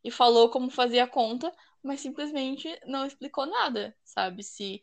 [0.03, 4.43] E falou como fazia a conta, mas simplesmente não explicou nada, sabe?
[4.43, 4.81] Se,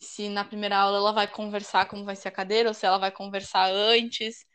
[0.00, 2.98] se na primeira aula ela vai conversar como vai ser a cadeira ou se ela
[2.98, 4.46] vai conversar antes.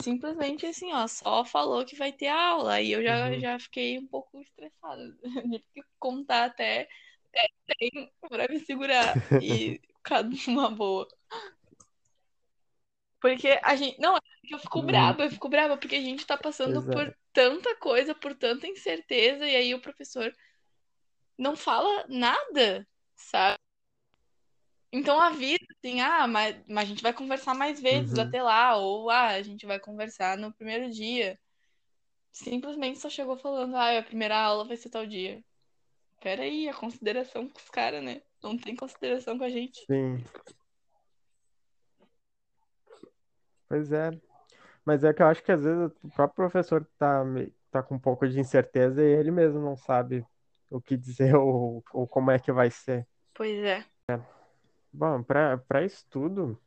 [0.00, 2.80] Simplesmente assim, ó, só falou que vai ter aula.
[2.80, 3.40] E eu já, Uhum.
[3.40, 5.16] já fiquei um pouco estressada.
[5.62, 6.88] Tive que contar até,
[7.28, 7.46] até
[7.80, 11.06] 100 pra me segurar e ficar numa boa.
[13.20, 14.00] Porque a gente.
[14.00, 14.86] Não, é eu fico Uhum.
[14.86, 16.92] braba, eu fico braba, porque a gente tá passando é.
[16.92, 20.34] por tanta coisa, por tanta incerteza, e aí o professor
[21.38, 23.58] não fala nada, sabe?
[24.92, 28.20] Então a vida, assim, ah, mas, mas a gente vai conversar mais vezes Uhum.
[28.20, 31.38] até lá, ou ah, a gente vai conversar no primeiro dia.
[32.30, 35.42] Simplesmente só chegou falando, ah, a primeira aula vai ser tal dia.
[36.20, 38.22] Pera aí, a consideração com os caras, né?
[38.42, 39.80] Não tem consideração com a gente.
[39.86, 40.22] Sim.
[43.68, 44.10] Pois é.
[44.84, 47.24] Mas é que eu acho que às vezes o próprio professor tá,
[47.70, 50.24] tá com um pouco de incerteza e ele mesmo não sabe
[50.70, 53.06] o que dizer ou, ou como é que vai ser.
[53.34, 53.84] Pois é.
[54.92, 56.58] Bom, para estudo,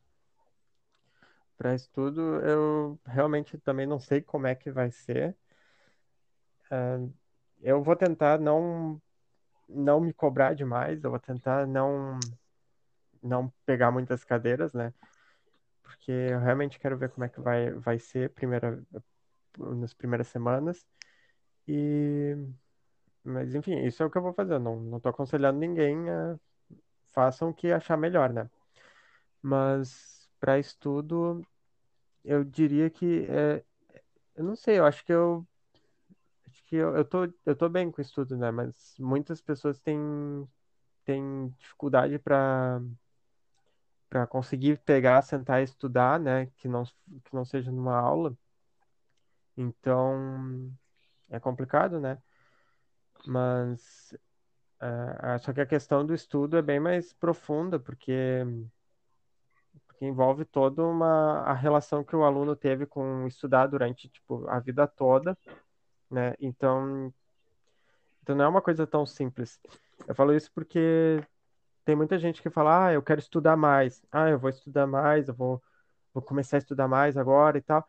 [1.56, 5.36] para estudo eu realmente também não sei como é que vai ser.
[7.60, 9.00] Eu vou tentar não
[9.68, 12.18] não me cobrar demais, eu vou tentar não
[13.22, 14.92] não pegar muitas cadeiras, né?
[15.82, 18.84] Porque eu realmente quero ver como é que vai vai ser primeira
[19.58, 20.86] nas primeiras semanas.
[21.68, 22.36] E
[23.24, 24.54] mas enfim, isso é o que eu vou fazer.
[24.54, 26.38] Eu não não tô aconselhando ninguém a
[27.16, 28.50] façam o que achar melhor, né?
[29.42, 31.42] Mas para estudo,
[32.24, 33.64] eu diria que é,
[34.36, 35.46] eu não sei, eu acho que eu
[36.48, 38.50] acho que eu, eu tô eu tô bem com estudo, né?
[38.50, 39.98] Mas muitas pessoas têm
[41.04, 42.80] têm dificuldade para
[44.08, 46.46] para conseguir pegar, sentar e estudar, né?
[46.56, 48.36] Que não que não seja numa aula.
[49.56, 50.72] Então
[51.30, 52.22] é complicado, né?
[53.26, 54.14] Mas
[54.80, 58.44] ah, só que a questão do estudo é bem mais profunda, porque
[59.86, 64.60] porque envolve toda uma a relação que o aluno teve com estudar durante tipo a
[64.60, 65.36] vida toda,
[66.10, 66.34] né?
[66.38, 67.12] Então,
[68.22, 69.58] então não é uma coisa tão simples.
[70.06, 71.22] Eu falo isso porque
[71.84, 75.28] tem muita gente que fala, ah, eu quero estudar mais, ah, eu vou estudar mais,
[75.28, 75.62] eu vou,
[76.12, 77.86] vou começar a estudar mais agora e tal.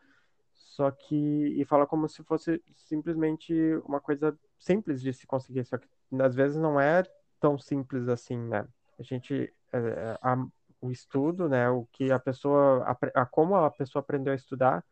[0.54, 1.16] Só que
[1.60, 3.52] e fala como se fosse simplesmente
[3.84, 5.88] uma coisa simples de se conseguir, só que
[6.20, 7.04] às vezes não é
[7.40, 8.66] tão simples assim, né?
[8.98, 10.36] A gente é, a,
[10.80, 14.84] o estudo, né, o que a pessoa a como a pessoa aprendeu a estudar,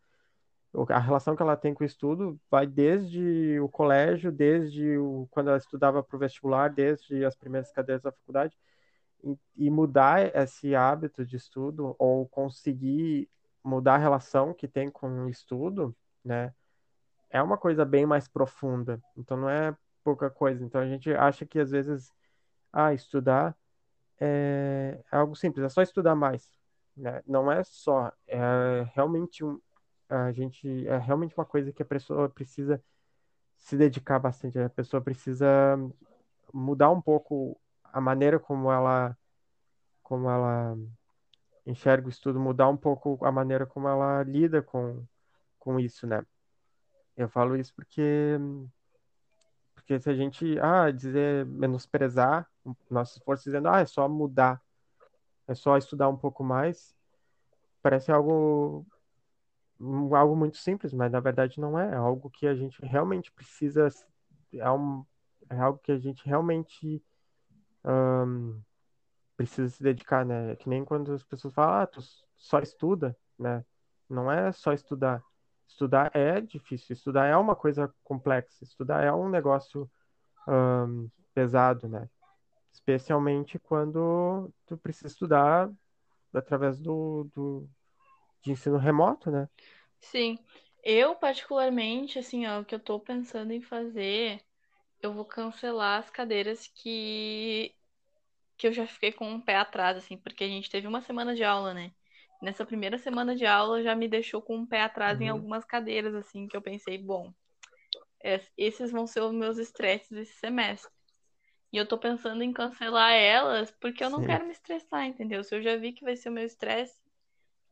[0.90, 5.48] a relação que ela tem com o estudo vai desde o colégio, desde o, quando
[5.48, 8.56] ela estudava para o vestibular, desde as primeiras cadeiras da faculdade,
[9.24, 13.28] e, e mudar esse hábito de estudo ou conseguir
[13.64, 16.52] mudar a relação que tem com o estudo, né,
[17.30, 19.02] é uma coisa bem mais profunda.
[19.16, 20.64] Então não é pouca coisa.
[20.64, 22.12] Então a gente acha que às vezes,
[22.72, 23.56] ah, estudar
[24.20, 26.48] é, algo simples, é só estudar mais,
[26.96, 27.22] né?
[27.26, 29.60] Não é só, é realmente um,
[30.08, 32.80] a gente é realmente uma coisa que a pessoa precisa
[33.58, 34.58] se dedicar bastante.
[34.60, 35.76] A pessoa precisa
[36.54, 39.16] mudar um pouco a maneira como ela
[40.02, 40.76] como ela
[41.66, 45.04] enxerga o estudo, mudar um pouco a maneira como ela lida com
[45.58, 46.24] com isso, né?
[47.16, 48.38] Eu falo isso porque
[49.86, 54.60] porque se a gente ah dizer menosprezar o nosso esforço dizendo ah é só mudar,
[55.46, 56.96] é só estudar um pouco mais,
[57.82, 58.86] parece algo
[59.80, 61.92] um- algo muito simples, mas na verdade não é.
[61.92, 63.88] É algo que a gente realmente precisa,
[64.54, 65.04] é, um,
[65.50, 67.02] é algo que a gente realmente
[69.36, 70.52] precisa se dedicar, né?
[70.52, 72.00] É que nem quando as pessoas falam, ah, tu
[72.36, 73.64] só estuda, né?
[74.08, 75.22] Não é só estudar.
[75.68, 79.90] Estudar é difícil, estudar é uma coisa complexa, estudar é um negócio
[80.48, 82.08] ahn, pesado, né?
[82.72, 85.70] Especialmente quando tu precisa estudar
[86.32, 87.68] através do, do
[88.42, 89.48] de ensino remoto, né?
[90.00, 90.38] Sim.
[90.82, 94.40] Eu, particularmente, assim, ó, o que eu tô pensando em fazer,
[95.02, 97.74] eu vou cancelar as cadeiras que,
[98.58, 101.34] que eu já fiquei com um pé atrás, assim, porque a gente teve uma semana
[101.34, 101.92] de aula, né?
[102.42, 105.32] Nessa primeira semana de aula já me deixou com um pé atrás em Uhum.
[105.32, 107.32] algumas cadeiras, assim, que eu pensei, bom,
[108.22, 110.90] es- esses vão ser os meus estresses esse semestre.
[111.72, 114.26] E eu tô pensando em cancelar elas porque eu não Sim.
[114.26, 115.44] quero me estressar, entendeu?
[115.44, 116.96] Se eu já vi que vai ser o meu estresse,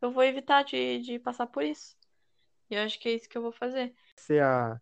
[0.03, 1.97] eu vou evitar de, de passar por isso.
[2.71, 3.95] E eu acho que é isso que eu vou fazer.
[4.17, 4.81] Ser a,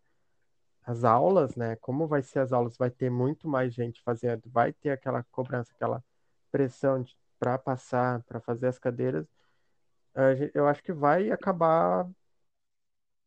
[0.84, 1.76] as aulas, né?
[1.76, 2.76] Como vai ser as aulas?
[2.76, 6.04] Vai ter muito mais gente fazendo, vai ter aquela cobrança, aquela
[6.50, 7.04] pressão
[7.38, 9.26] para passar, para fazer as cadeiras.
[10.55, 12.09] Eu acho que vai acabar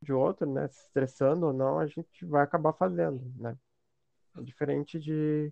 [0.01, 0.67] de outro, né?
[0.67, 3.57] Se estressando ou não, a gente vai acabar fazendo, né?
[4.37, 5.51] É diferente de,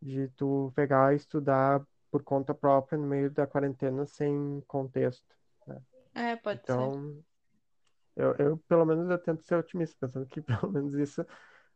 [0.00, 5.26] de tu pegar e estudar por conta própria no meio da quarentena sem contexto.
[5.66, 5.82] Né?
[6.14, 7.24] É, pode então, ser.
[8.16, 11.26] Eu, eu, pelo menos, eu tento ser otimista, pensando que pelo menos isso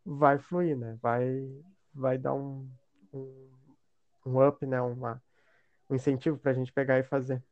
[0.04, 0.96] vai fluir, né?
[1.02, 1.26] Vai,
[1.92, 2.70] vai dar um,
[3.12, 3.50] um,
[4.24, 4.80] um up, né?
[4.80, 5.20] Uma,
[5.90, 7.42] um incentivo pra gente pegar e fazer.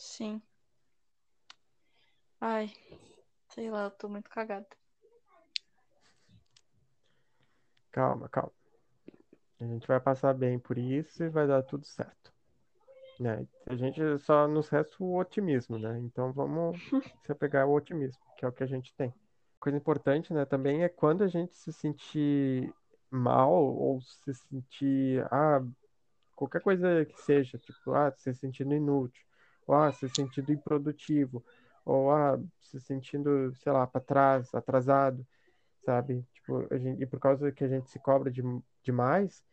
[0.00, 0.40] Sim.
[2.40, 2.72] Ai,
[3.50, 4.66] sei lá, eu tô muito cagada.
[7.92, 8.50] Calma, calma.
[9.60, 12.32] A gente vai passar bem por isso e vai dar tudo certo.
[13.18, 13.46] Né?
[13.66, 15.98] A gente só nos resta o otimismo, né?
[15.98, 16.78] Então vamos
[17.22, 19.12] se apegar ao otimismo, que é o que a gente tem.
[19.60, 22.72] Coisa importante, né, também é quando a gente se sentir
[23.10, 25.62] mal ou se sentir, ah,
[26.34, 29.29] qualquer coisa que seja, tipo, ah, se sentindo inútil,
[29.70, 31.44] ou ah, se sentindo improdutivo,
[31.84, 35.26] ou ah, se sentindo, sei lá, para trás, atrasado,
[35.84, 36.26] sabe?
[36.32, 38.42] Tipo, gente, e por causa que a gente se cobra de,
[38.82, 39.44] demais,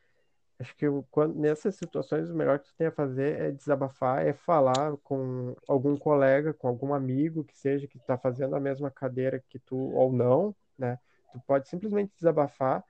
[0.59, 4.33] acho que quando, nessas situações o melhor que tu tem a fazer é desabafar, é
[4.33, 9.43] falar com algum colega, com algum amigo que seja que está fazendo a mesma cadeira
[9.49, 10.99] que tu ou não, né?
[11.31, 12.83] Tu pode simplesmente desabafar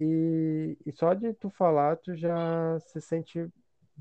[0.00, 3.50] e, e só de tu falar tu já se sente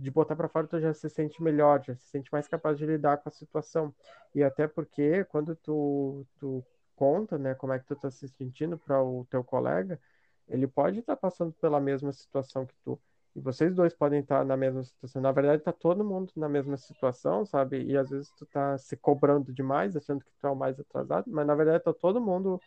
[0.01, 2.85] de botar para fora tu já se sente melhor, já se sente mais capaz de
[2.85, 3.93] lidar com a situação.
[4.33, 8.77] E até porque quando tu, tu conta, né, como é que tu tá se sentindo
[8.77, 9.99] para o teu colega,
[10.47, 12.99] ele pode estar tá passando pela mesma situação que tu.
[13.35, 15.21] E vocês dois podem estar tá na mesma situação.
[15.21, 17.83] Na verdade, tá todo mundo na mesma situação, sabe?
[17.83, 21.25] E às vezes tu tá se cobrando demais, achando que tu é o mais atrasado,
[21.29, 22.59] mas na verdade tá todo mundo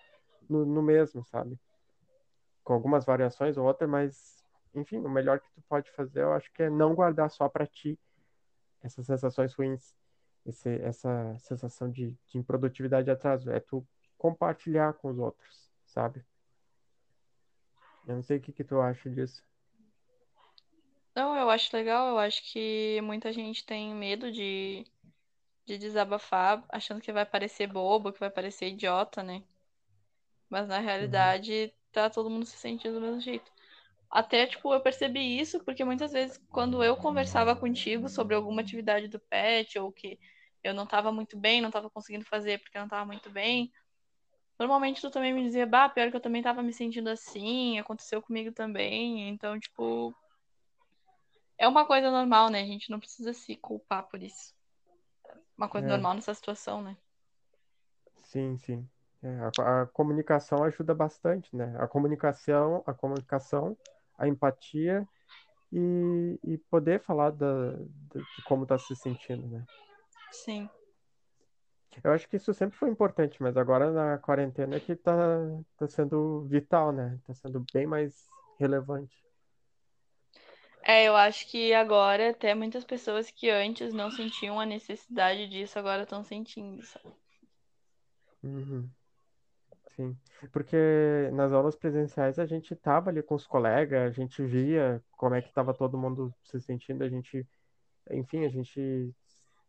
[0.48, 1.58] no, no mesmo, sabe?
[2.62, 4.43] Com algumas variações ou outras, mas
[4.74, 7.66] enfim, o melhor que tu pode fazer, eu acho que é não guardar só para
[7.66, 7.98] ti
[8.82, 9.94] essas sensações ruins,
[10.44, 13.50] esse, essa sensação de, de improdutividade e atraso.
[13.50, 13.86] É tu
[14.18, 16.24] compartilhar com os outros, sabe?
[18.06, 19.42] Eu não sei o que, que tu acha disso.
[21.14, 22.08] Não, eu acho legal.
[22.08, 24.84] Eu acho que muita gente tem medo de,
[25.64, 29.42] de desabafar, achando que vai parecer bobo, que vai parecer idiota, né?
[30.50, 31.70] Mas na realidade, uhum.
[31.92, 33.50] tá todo mundo se sentindo do mesmo jeito.
[34.10, 39.08] Até, tipo, eu percebi isso porque muitas vezes, quando eu conversava contigo sobre alguma atividade
[39.08, 40.18] do pet, ou que
[40.62, 43.72] eu não tava muito bem, não tava conseguindo fazer porque eu não tava muito bem,
[44.58, 48.22] Normalmente tu também me dizia, bah, pior que eu também tava me sentindo assim, aconteceu
[48.22, 49.28] comigo também.
[49.28, 50.14] Então, tipo.
[51.58, 52.62] É uma coisa normal, né?
[52.62, 54.54] A gente não precisa se culpar por isso.
[55.56, 55.90] Uma coisa é.
[55.90, 56.96] normal nessa situação, né?
[58.24, 58.88] Sim, sim.
[59.22, 59.28] É,
[59.60, 61.74] a, a, comunicação ajuda bastante, né?
[61.78, 63.76] A comunicação, a comunicação,
[64.18, 65.06] a empatia
[65.72, 69.64] e, e poder falar da, de, como tá se sentindo, né?
[70.32, 70.68] Sim.
[72.02, 75.14] Eu acho que isso sempre foi importante, mas agora na quarentena é que tá,
[75.76, 77.18] tá sendo vital, né?
[77.26, 78.26] Tá sendo bem mais
[78.58, 79.24] relevante.
[80.86, 85.78] É, eu acho que agora até muitas pessoas que antes não sentiam a necessidade disso,
[85.78, 87.14] agora estão sentindo, sabe?
[88.42, 88.90] Uhum.
[89.96, 90.16] Sim,
[90.52, 90.76] porque
[91.32, 95.42] nas aulas presenciais a gente tava ali com os colegas, a gente via como é
[95.42, 97.46] que tava todo mundo se sentindo, a gente,
[98.10, 99.14] enfim, a gente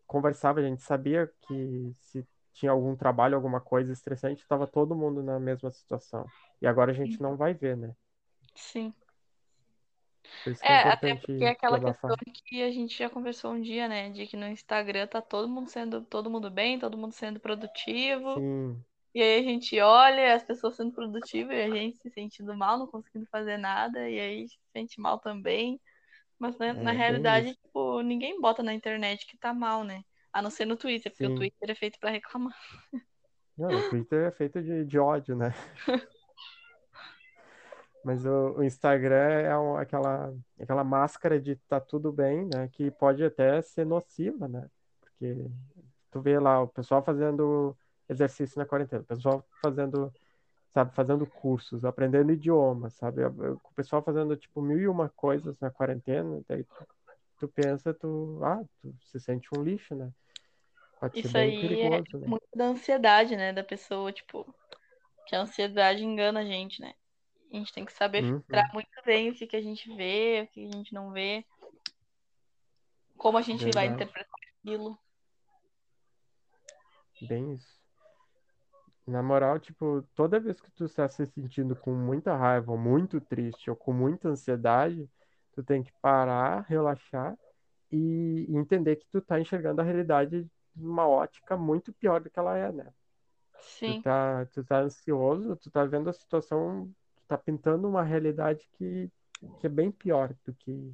[0.08, 5.22] conversava, a gente sabia que se tinha algum trabalho, alguma coisa estressante, estava todo mundo
[5.22, 6.26] na mesma situação.
[6.62, 7.94] E agora a gente não vai ver, né?
[8.56, 8.94] Sim.
[10.62, 14.10] É, é até porque é aquela questão que a gente já conversou um dia, né?
[14.10, 18.36] De que no Instagram tá todo mundo sendo, todo mundo bem, todo mundo sendo produtivo.
[18.36, 18.84] Sim.
[19.16, 22.78] E aí a gente olha as pessoas sendo produtivas e a gente se sentindo mal,
[22.78, 25.80] não conseguindo fazer nada, e aí se sente mal também.
[26.38, 30.04] Mas né, é, na realidade, tipo, ninguém bota na internet que tá mal, né?
[30.34, 31.34] A não ser no Twitter, porque Sim.
[31.34, 32.54] o Twitter é feito para reclamar.
[33.58, 35.54] Não, o Twitter é feito de, de ódio, né?
[38.04, 42.68] Mas o, o, Instagram é um, aquela, aquela máscara de tá tudo bem, né?
[42.68, 44.70] Que pode até ser nociva, né?
[45.00, 45.50] Porque
[46.12, 47.78] tu vê lá o pessoal fazendo
[48.10, 50.12] exercício na quarentena, o pessoal fazendo
[50.76, 53.24] sabe, fazendo cursos, aprendendo idiomas, sabe?
[53.24, 56.88] O pessoal fazendo, tipo, mil e uma coisas na quarentena, daí tu,
[57.40, 60.12] tu pensa, tu, ah, tu se sente um lixo, né?
[61.00, 62.28] Pode Isso ser bem aí perigoso, é né?
[62.28, 64.46] muito da ansiedade, né, da pessoa, tipo,
[65.28, 66.94] que a ansiedade engana a gente, né?
[67.54, 68.40] A gente tem que saber Uhum.
[68.40, 71.46] filtrar muito bem o que, que a gente vê, o que a gente não vê,
[73.18, 74.04] como a gente vai Verdade.
[74.04, 75.00] interpretar aquilo.
[77.30, 77.85] Bem isso.
[79.08, 83.22] Na moral, tipo, toda vez que tu está se sentindo com muita raiva, ou muito
[83.22, 85.08] triste, ou com muita ansiedade,
[85.54, 87.38] tu tem que parar, relaxar
[87.92, 92.58] e entender que tu tá enxergando a realidade numa ótica muito pior do que ela
[92.58, 92.92] é, né?
[93.54, 94.02] Tu Sim.
[94.02, 99.10] tá, tu tá ansioso, tu tá vendo a situação, tu tá pintando uma realidade que,
[99.60, 100.94] que é bem pior do que,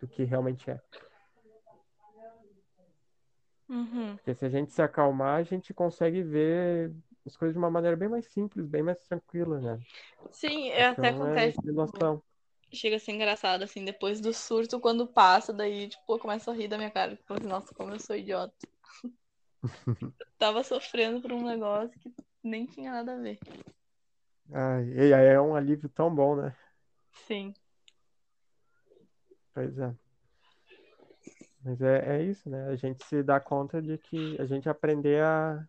[0.00, 0.80] do que realmente é.
[3.68, 4.16] Uhum.
[4.16, 6.92] Porque se a gente se acalmar, a gente consegue ver
[7.26, 9.84] as coisas de uma maneira bem mais simples, bem mais tranquila, né?
[10.32, 11.72] Sim, é até Então é acontece.
[11.72, 12.22] noção.
[12.72, 16.54] Chega a ser engraçado, assim, depois do surto, quando passa, daí, tipo, eu começo a
[16.54, 17.14] rir da minha cara.
[17.16, 18.54] Tipo assim, nossa, como eu sou idiota.
[20.20, 22.12] eu tava sofrendo por um negócio que
[22.42, 23.38] nem tinha nada a ver.
[24.50, 26.54] Ai, e aí é um alívio tão bom, né?
[27.26, 27.54] Sim.
[29.54, 29.94] Pois é.
[31.64, 32.66] Mas é, é isso, né?
[32.68, 35.66] A gente se dá conta de que a gente aprender a,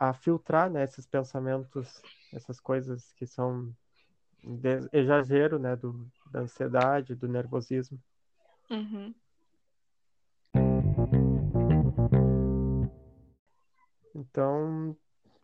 [0.00, 3.70] a filtrar, né, esses pensamentos, essas coisas que são
[4.42, 8.00] de exagero, né, do, da ansiedade, do nervosismo.
[8.70, 9.14] Uhum.
[14.14, 14.96] Então,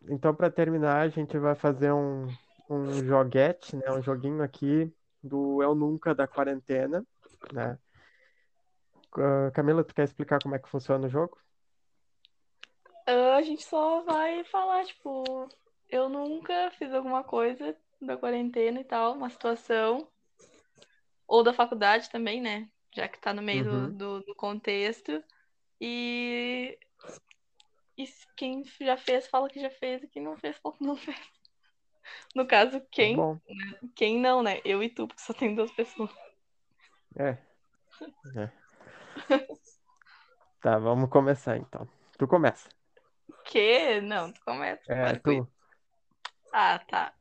[0.09, 2.27] então para terminar, a gente vai fazer um,
[2.67, 4.91] um joguete, né, um joguinho aqui
[5.21, 7.05] do Eu Nunca da quarentena,
[7.53, 7.77] né?
[9.15, 11.37] Uh, Camila, tu quer explicar como é que funciona o jogo?
[13.07, 15.47] Uh, a gente só vai falar, tipo,
[15.89, 20.07] eu nunca fiz alguma coisa da quarentena e tal, uma situação.
[21.27, 22.69] Ou da faculdade também, né?
[22.93, 23.91] Já que tá no meio Uhum.
[23.91, 25.23] do, do, do contexto.
[25.79, 26.77] E
[27.97, 28.05] e
[28.35, 31.17] quem já fez, fala que já fez, e quem não fez, fala que não fez.
[32.35, 33.39] No caso, Tá quem, bom.
[33.95, 34.61] quem não, né?
[34.65, 36.11] Eu e tu, porque só tem duas pessoas.
[37.15, 37.37] É.
[38.35, 38.51] É.
[40.61, 41.87] Tá, vamos começar então.
[42.17, 42.69] Tu começa.
[43.47, 44.01] Que?
[44.01, 44.91] Não, tu começa.
[44.91, 45.49] É, tu.
[46.53, 47.13] Ah, tá.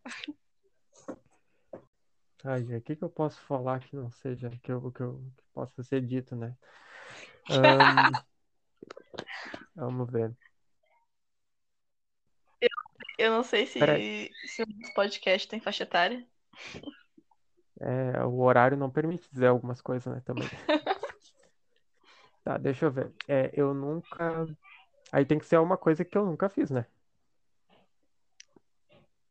[2.44, 5.44] Ai, o que que eu posso falar que não seja, que eu, que eu que
[5.52, 6.56] possa ser dito, né?
[7.50, 8.12] Ahn,
[9.74, 10.32] vamos ver.
[13.18, 14.30] Eu não sei se, Peraí.
[14.46, 16.26] se o nosso podcast tem faixa etária.
[17.80, 20.48] É, o horário não permite dizer algumas coisas, né, também.
[22.46, 23.12] Tá, deixa eu ver.
[23.26, 24.46] É, eu nunca.
[25.12, 26.86] Aí tem que ser uma coisa que eu nunca fiz, né?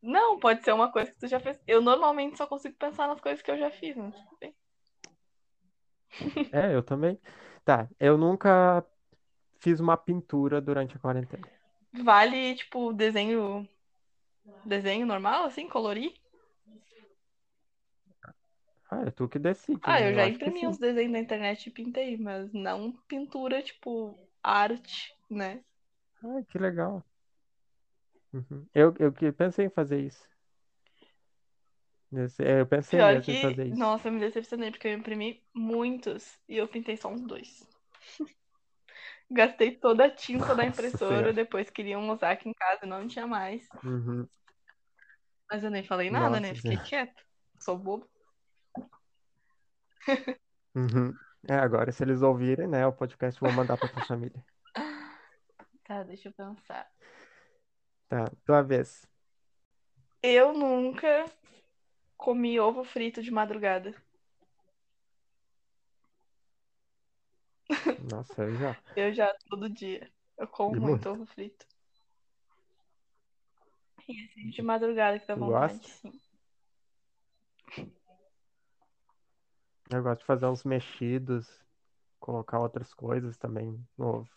[0.02, 1.58] Não, pode ser uma coisa que tu já fez.
[1.66, 4.12] Eu normalmente só consigo pensar nas coisas que eu já fiz, né?
[6.52, 7.18] É, eu também.
[7.64, 8.84] Tá, eu nunca
[9.60, 11.48] fiz uma pintura durante a quarentena.
[12.04, 13.68] Vale, tipo, desenho.
[14.66, 16.12] Desenho normal, assim, colorir?
[18.90, 20.10] Ah, é tu que decide, Ah, né?
[20.10, 25.62] eu já imprimi uns desenhos na internet e pintei, mas não pintura, tipo, arte, né?
[26.22, 27.04] Ai, que legal.
[28.32, 28.66] Uhum.
[28.74, 30.28] Eu, eu que pensei em fazer isso.
[32.38, 33.78] Eu pensei Pior mesmo em que, fazer isso.
[33.78, 37.68] nossa, eu me decepcionei, porque eu imprimi muitos e eu pintei só uns dois.
[39.30, 41.32] Gastei toda a tinta da Nossa impressora, Senhora.
[41.32, 43.68] depois queriam usar aqui em casa e não tinha mais.
[43.84, 44.26] Uhum.
[45.50, 46.48] Mas eu nem falei nada, né?
[46.48, 46.88] Nossa Fiquei Senhora.
[46.88, 47.22] quieta.
[47.60, 48.08] Sou bobo.
[50.76, 51.12] Uhum.
[51.48, 54.44] É, agora se eles ouvirem, né, o podcast, vou mandar pra tua família.
[55.86, 56.90] Tá, deixa eu pensar.
[58.08, 59.06] Tá, tua vez.
[60.22, 61.24] Eu nunca
[62.16, 63.94] comi ovo frito de madrugada.
[68.10, 68.76] Nossa, eu já.
[68.96, 70.10] Eu já, todo dia.
[70.38, 71.10] Eu como E muito muito.
[71.10, 71.66] ovo frito.
[74.08, 75.88] E assim, de madrugada que dá vontade, gosta?
[76.00, 76.20] sim.
[79.90, 81.48] Eu gosto de fazer uns mexidos,
[82.20, 84.30] colocar outras coisas também no ovo.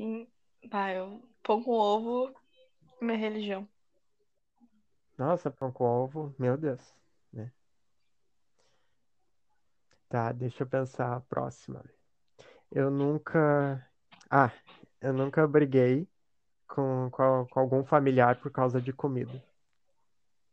[0.00, 0.26] Sim.
[0.70, 2.34] Bah, eu pão com ovo,
[3.02, 3.68] minha religião.
[5.18, 6.80] Nossa, pão com ovo, meu Deus,
[7.30, 7.52] né?
[10.08, 11.84] Tá, deixa eu pensar a próxima.
[12.72, 13.86] Eu nunca.
[14.30, 14.50] Ah,
[15.02, 16.08] eu nunca briguei
[16.68, 19.42] com, com, com algum familiar por causa de comida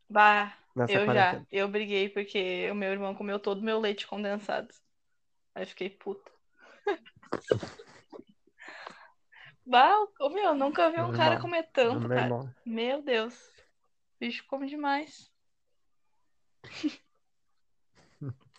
[0.10, 1.32] Bah, nessa eu já.
[1.32, 1.48] quarentena.
[1.52, 4.74] Eu briguei porque o meu irmão comeu todo o meu leite condensado.
[5.56, 6.32] Aí eu fiquei puta.
[9.68, 9.94] Bah,
[10.32, 12.36] meu, nunca vi um cara comer tanto, meu cara.
[12.36, 12.56] irmão.
[12.66, 13.36] Meu Deus.
[14.16, 15.32] O bicho come demais.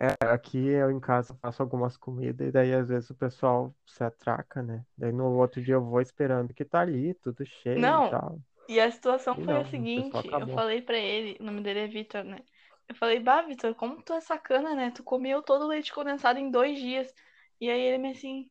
[0.00, 4.02] É, aqui eu em casa faço algumas comidas e daí às vezes o pessoal se
[4.02, 4.84] atraca, né?
[4.96, 8.40] Daí no outro dia eu vou esperando que tá ali, tudo cheio e Não, tal.
[8.68, 11.62] e a situação E foi a não, pessoal seguinte, eu falei pra ele, o nome
[11.62, 12.44] dele é Vitor, né?
[12.88, 14.90] Eu falei, bah, Vitor, como tu é sacana, né?
[14.90, 17.12] Tu comeu todo o leite condensado em dois dias.
[17.60, 18.50] E aí ele me assim,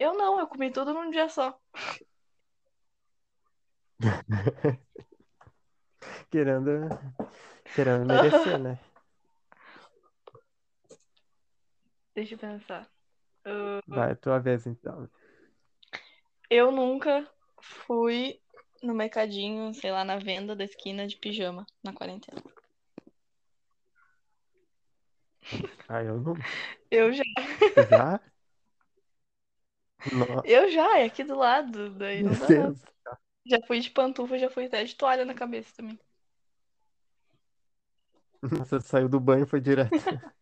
[0.00, 1.60] Eu não, eu comi tudo num dia só.
[6.30, 6.88] Querendo,
[7.74, 8.78] querendo merecer, né?
[12.14, 12.90] Deixa eu pensar.
[13.86, 15.06] Vai, tua vez então.
[16.48, 17.30] Eu nunca
[17.60, 18.40] fui
[18.82, 22.42] no mercadinho, sei lá, na venda da esquina de pijama na quarentena.
[25.86, 26.34] Ah, eu não.
[26.90, 27.22] Eu já.
[27.90, 28.18] Já?
[30.12, 31.90] Nossa, Eu já, é aqui do lado.
[31.94, 32.76] Daí não dá nada.
[33.46, 35.98] Já fui de pantufa, já fui até de toalha na cabeça também.
[38.42, 39.90] Você saiu do banho e foi direto.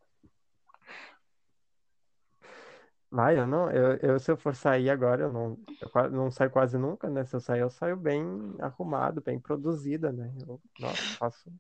[3.10, 6.50] Vai, eu não, eu, eu se eu for sair agora, eu não, eu não saio
[6.50, 7.24] quase nunca, né?
[7.24, 8.22] Se eu sair, eu saio bem
[8.60, 10.30] arrumado, bem produzida, né?
[10.46, 11.50] Eu, nossa, faço,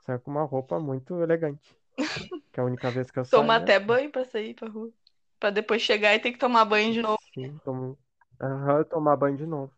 [0.00, 1.76] saio com uma roupa muito elegante.
[2.52, 3.62] Que é a única vez que eu saio, Toma né?
[3.62, 4.90] até banho pra sair pra rua.
[5.38, 7.18] Pra depois chegar e ter que tomar banho de novo.
[7.34, 7.60] Sim,
[8.40, 9.72] aham, tomar banho de novo.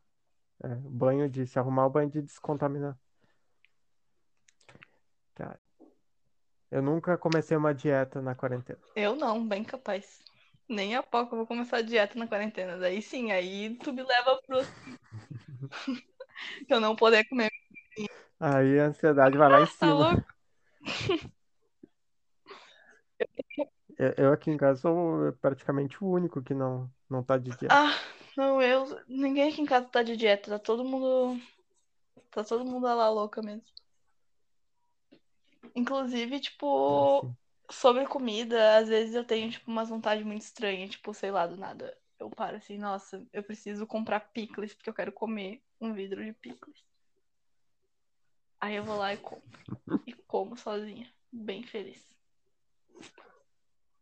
[0.62, 2.98] É, banho de se arrumar, o banho de descontaminar.
[5.34, 5.58] Cara,
[6.70, 8.80] eu nunca comecei uma dieta na quarentena.
[8.94, 10.20] Eu não, bem capaz.
[10.68, 12.76] Nem a pouco eu vou começar a dieta na quarentena.
[12.78, 14.58] Daí sim, aí tu me leva pro.
[16.68, 17.50] Eu não poder comer.
[18.40, 19.94] Aí a ansiedade vai lá em Tá cima.
[19.94, 20.24] louco?
[23.98, 27.74] Eu, eu aqui em casa sou praticamente o único que não, não tá de dieta.
[27.74, 27.92] Ah,
[28.36, 28.86] não, eu.
[29.08, 30.50] Ninguém aqui em casa tá de dieta.
[30.52, 31.40] Tá todo mundo.
[32.30, 33.64] Tá todo mundo lá louca mesmo.
[35.74, 37.36] Inclusive, tipo, Assim.
[37.70, 41.56] sobre comida, às vezes eu tenho, tipo, umas vontades muito estranhas, tipo, sei lá, do
[41.56, 41.96] nada.
[42.18, 46.32] Eu paro assim, nossa, eu preciso comprar picles porque eu quero comer um vidro de
[46.32, 46.84] picles.
[48.60, 49.60] Aí eu vou lá e compro.
[50.06, 52.08] E como sozinha, bem feliz.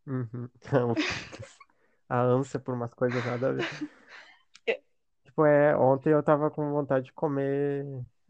[0.07, 0.49] Uhum.
[2.09, 3.67] A ânsia por umas coisas nada a ver.
[5.25, 7.85] Tipo, é, ontem eu tava com vontade de comer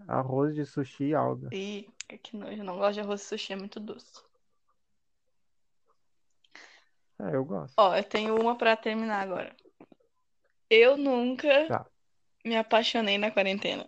[0.08, 1.48] arroz de sushi e alga.
[1.52, 4.22] E é que nojo, eu não gosto de arroz e sushi, é muito doce.
[7.20, 7.74] É, eu gosto.
[7.76, 9.54] Ó, eu tenho uma pra terminar agora.
[10.68, 11.86] Eu nunca Tá.
[12.44, 13.86] me apaixonei na quarentena.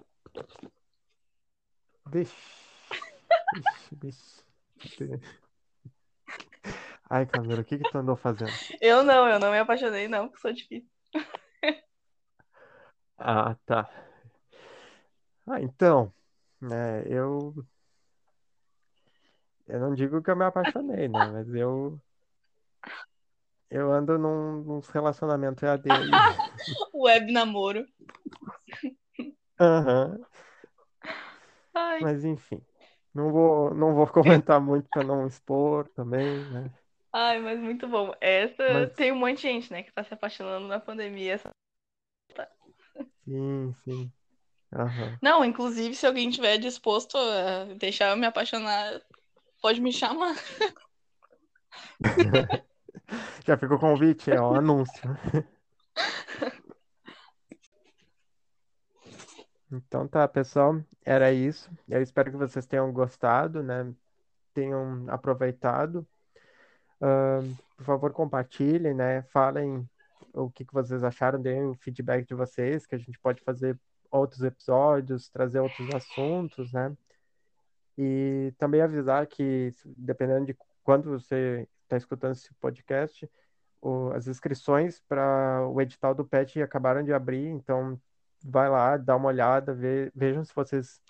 [2.07, 2.36] Vixe.
[3.55, 4.45] Vixe, vixe.
[7.11, 8.59] Ai, Camila, o que que tu andou fazendo?
[8.81, 10.89] Eu não, eu não me apaixonei, não, porque sou difícil.
[13.19, 13.89] Ah, tá.
[15.47, 16.13] Ah, então,
[16.61, 17.55] né, eu
[19.69, 22.01] eu não digo que eu me apaixonei, né, mas eu
[23.71, 25.89] eu ando num, num relacionamento EAD.
[26.93, 27.87] Web namoro.
[29.61, 30.25] Aham.
[31.75, 32.61] Ai, Mas enfim,
[33.15, 36.73] não vou não vou comentar muito para não expor também, né?
[37.19, 38.12] Ai, mas muito bom.
[38.21, 41.35] Essa Mas tem um monte de gente, né, que tá se apaixonando na pandemia.
[41.35, 41.51] Essa-
[43.25, 44.12] sim, sim.
[44.73, 45.19] Aham.
[45.23, 49.01] Não, inclusive, se alguém tiver disposto a deixar eu me apaixonar,
[49.61, 50.35] pode me chamar.
[53.47, 55.03] Já ficou o convite, é o anúncio.
[59.71, 61.71] Então tá, pessoal, era isso.
[61.89, 63.93] Eu espero que vocês tenham gostado, né?
[64.55, 66.07] Tenham aproveitado.
[67.01, 69.23] Ahn, por favor, compartilhem, né?
[69.23, 69.89] Falem
[70.33, 73.79] o que que vocês acharam, deem o feedback de vocês, que a gente pode fazer
[74.11, 76.97] outros episódios, trazer outros assuntos, né?
[77.97, 83.29] E também avisar que, dependendo de quando você está escutando esse podcast,
[83.81, 88.01] o- as inscrições para o edital do PET acabaram de abrir, então
[88.45, 91.01] vai lá, dá uma olhada, vê- vejam se vocês,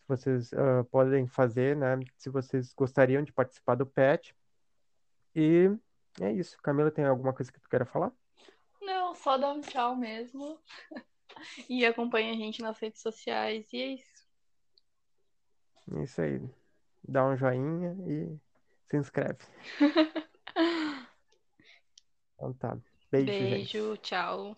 [0.00, 1.98] se vocês ah, podem fazer, né?
[2.16, 4.34] Se vocês gostariam de participar do PET.
[5.36, 5.70] E
[6.18, 6.56] é isso.
[6.62, 8.10] Camila, tem alguma coisa que tu queira falar?
[8.80, 10.58] Não, só dá um tchau mesmo.
[11.68, 13.70] E acompanha a gente nas redes sociais.
[13.70, 14.26] E é isso.
[15.94, 16.40] É isso aí.
[17.06, 18.38] Dá um joinha e
[18.88, 19.44] se inscreve.
[22.36, 22.78] Então tá.
[23.10, 23.72] Beijo, gente.
[23.78, 24.56] Beijo, tchau.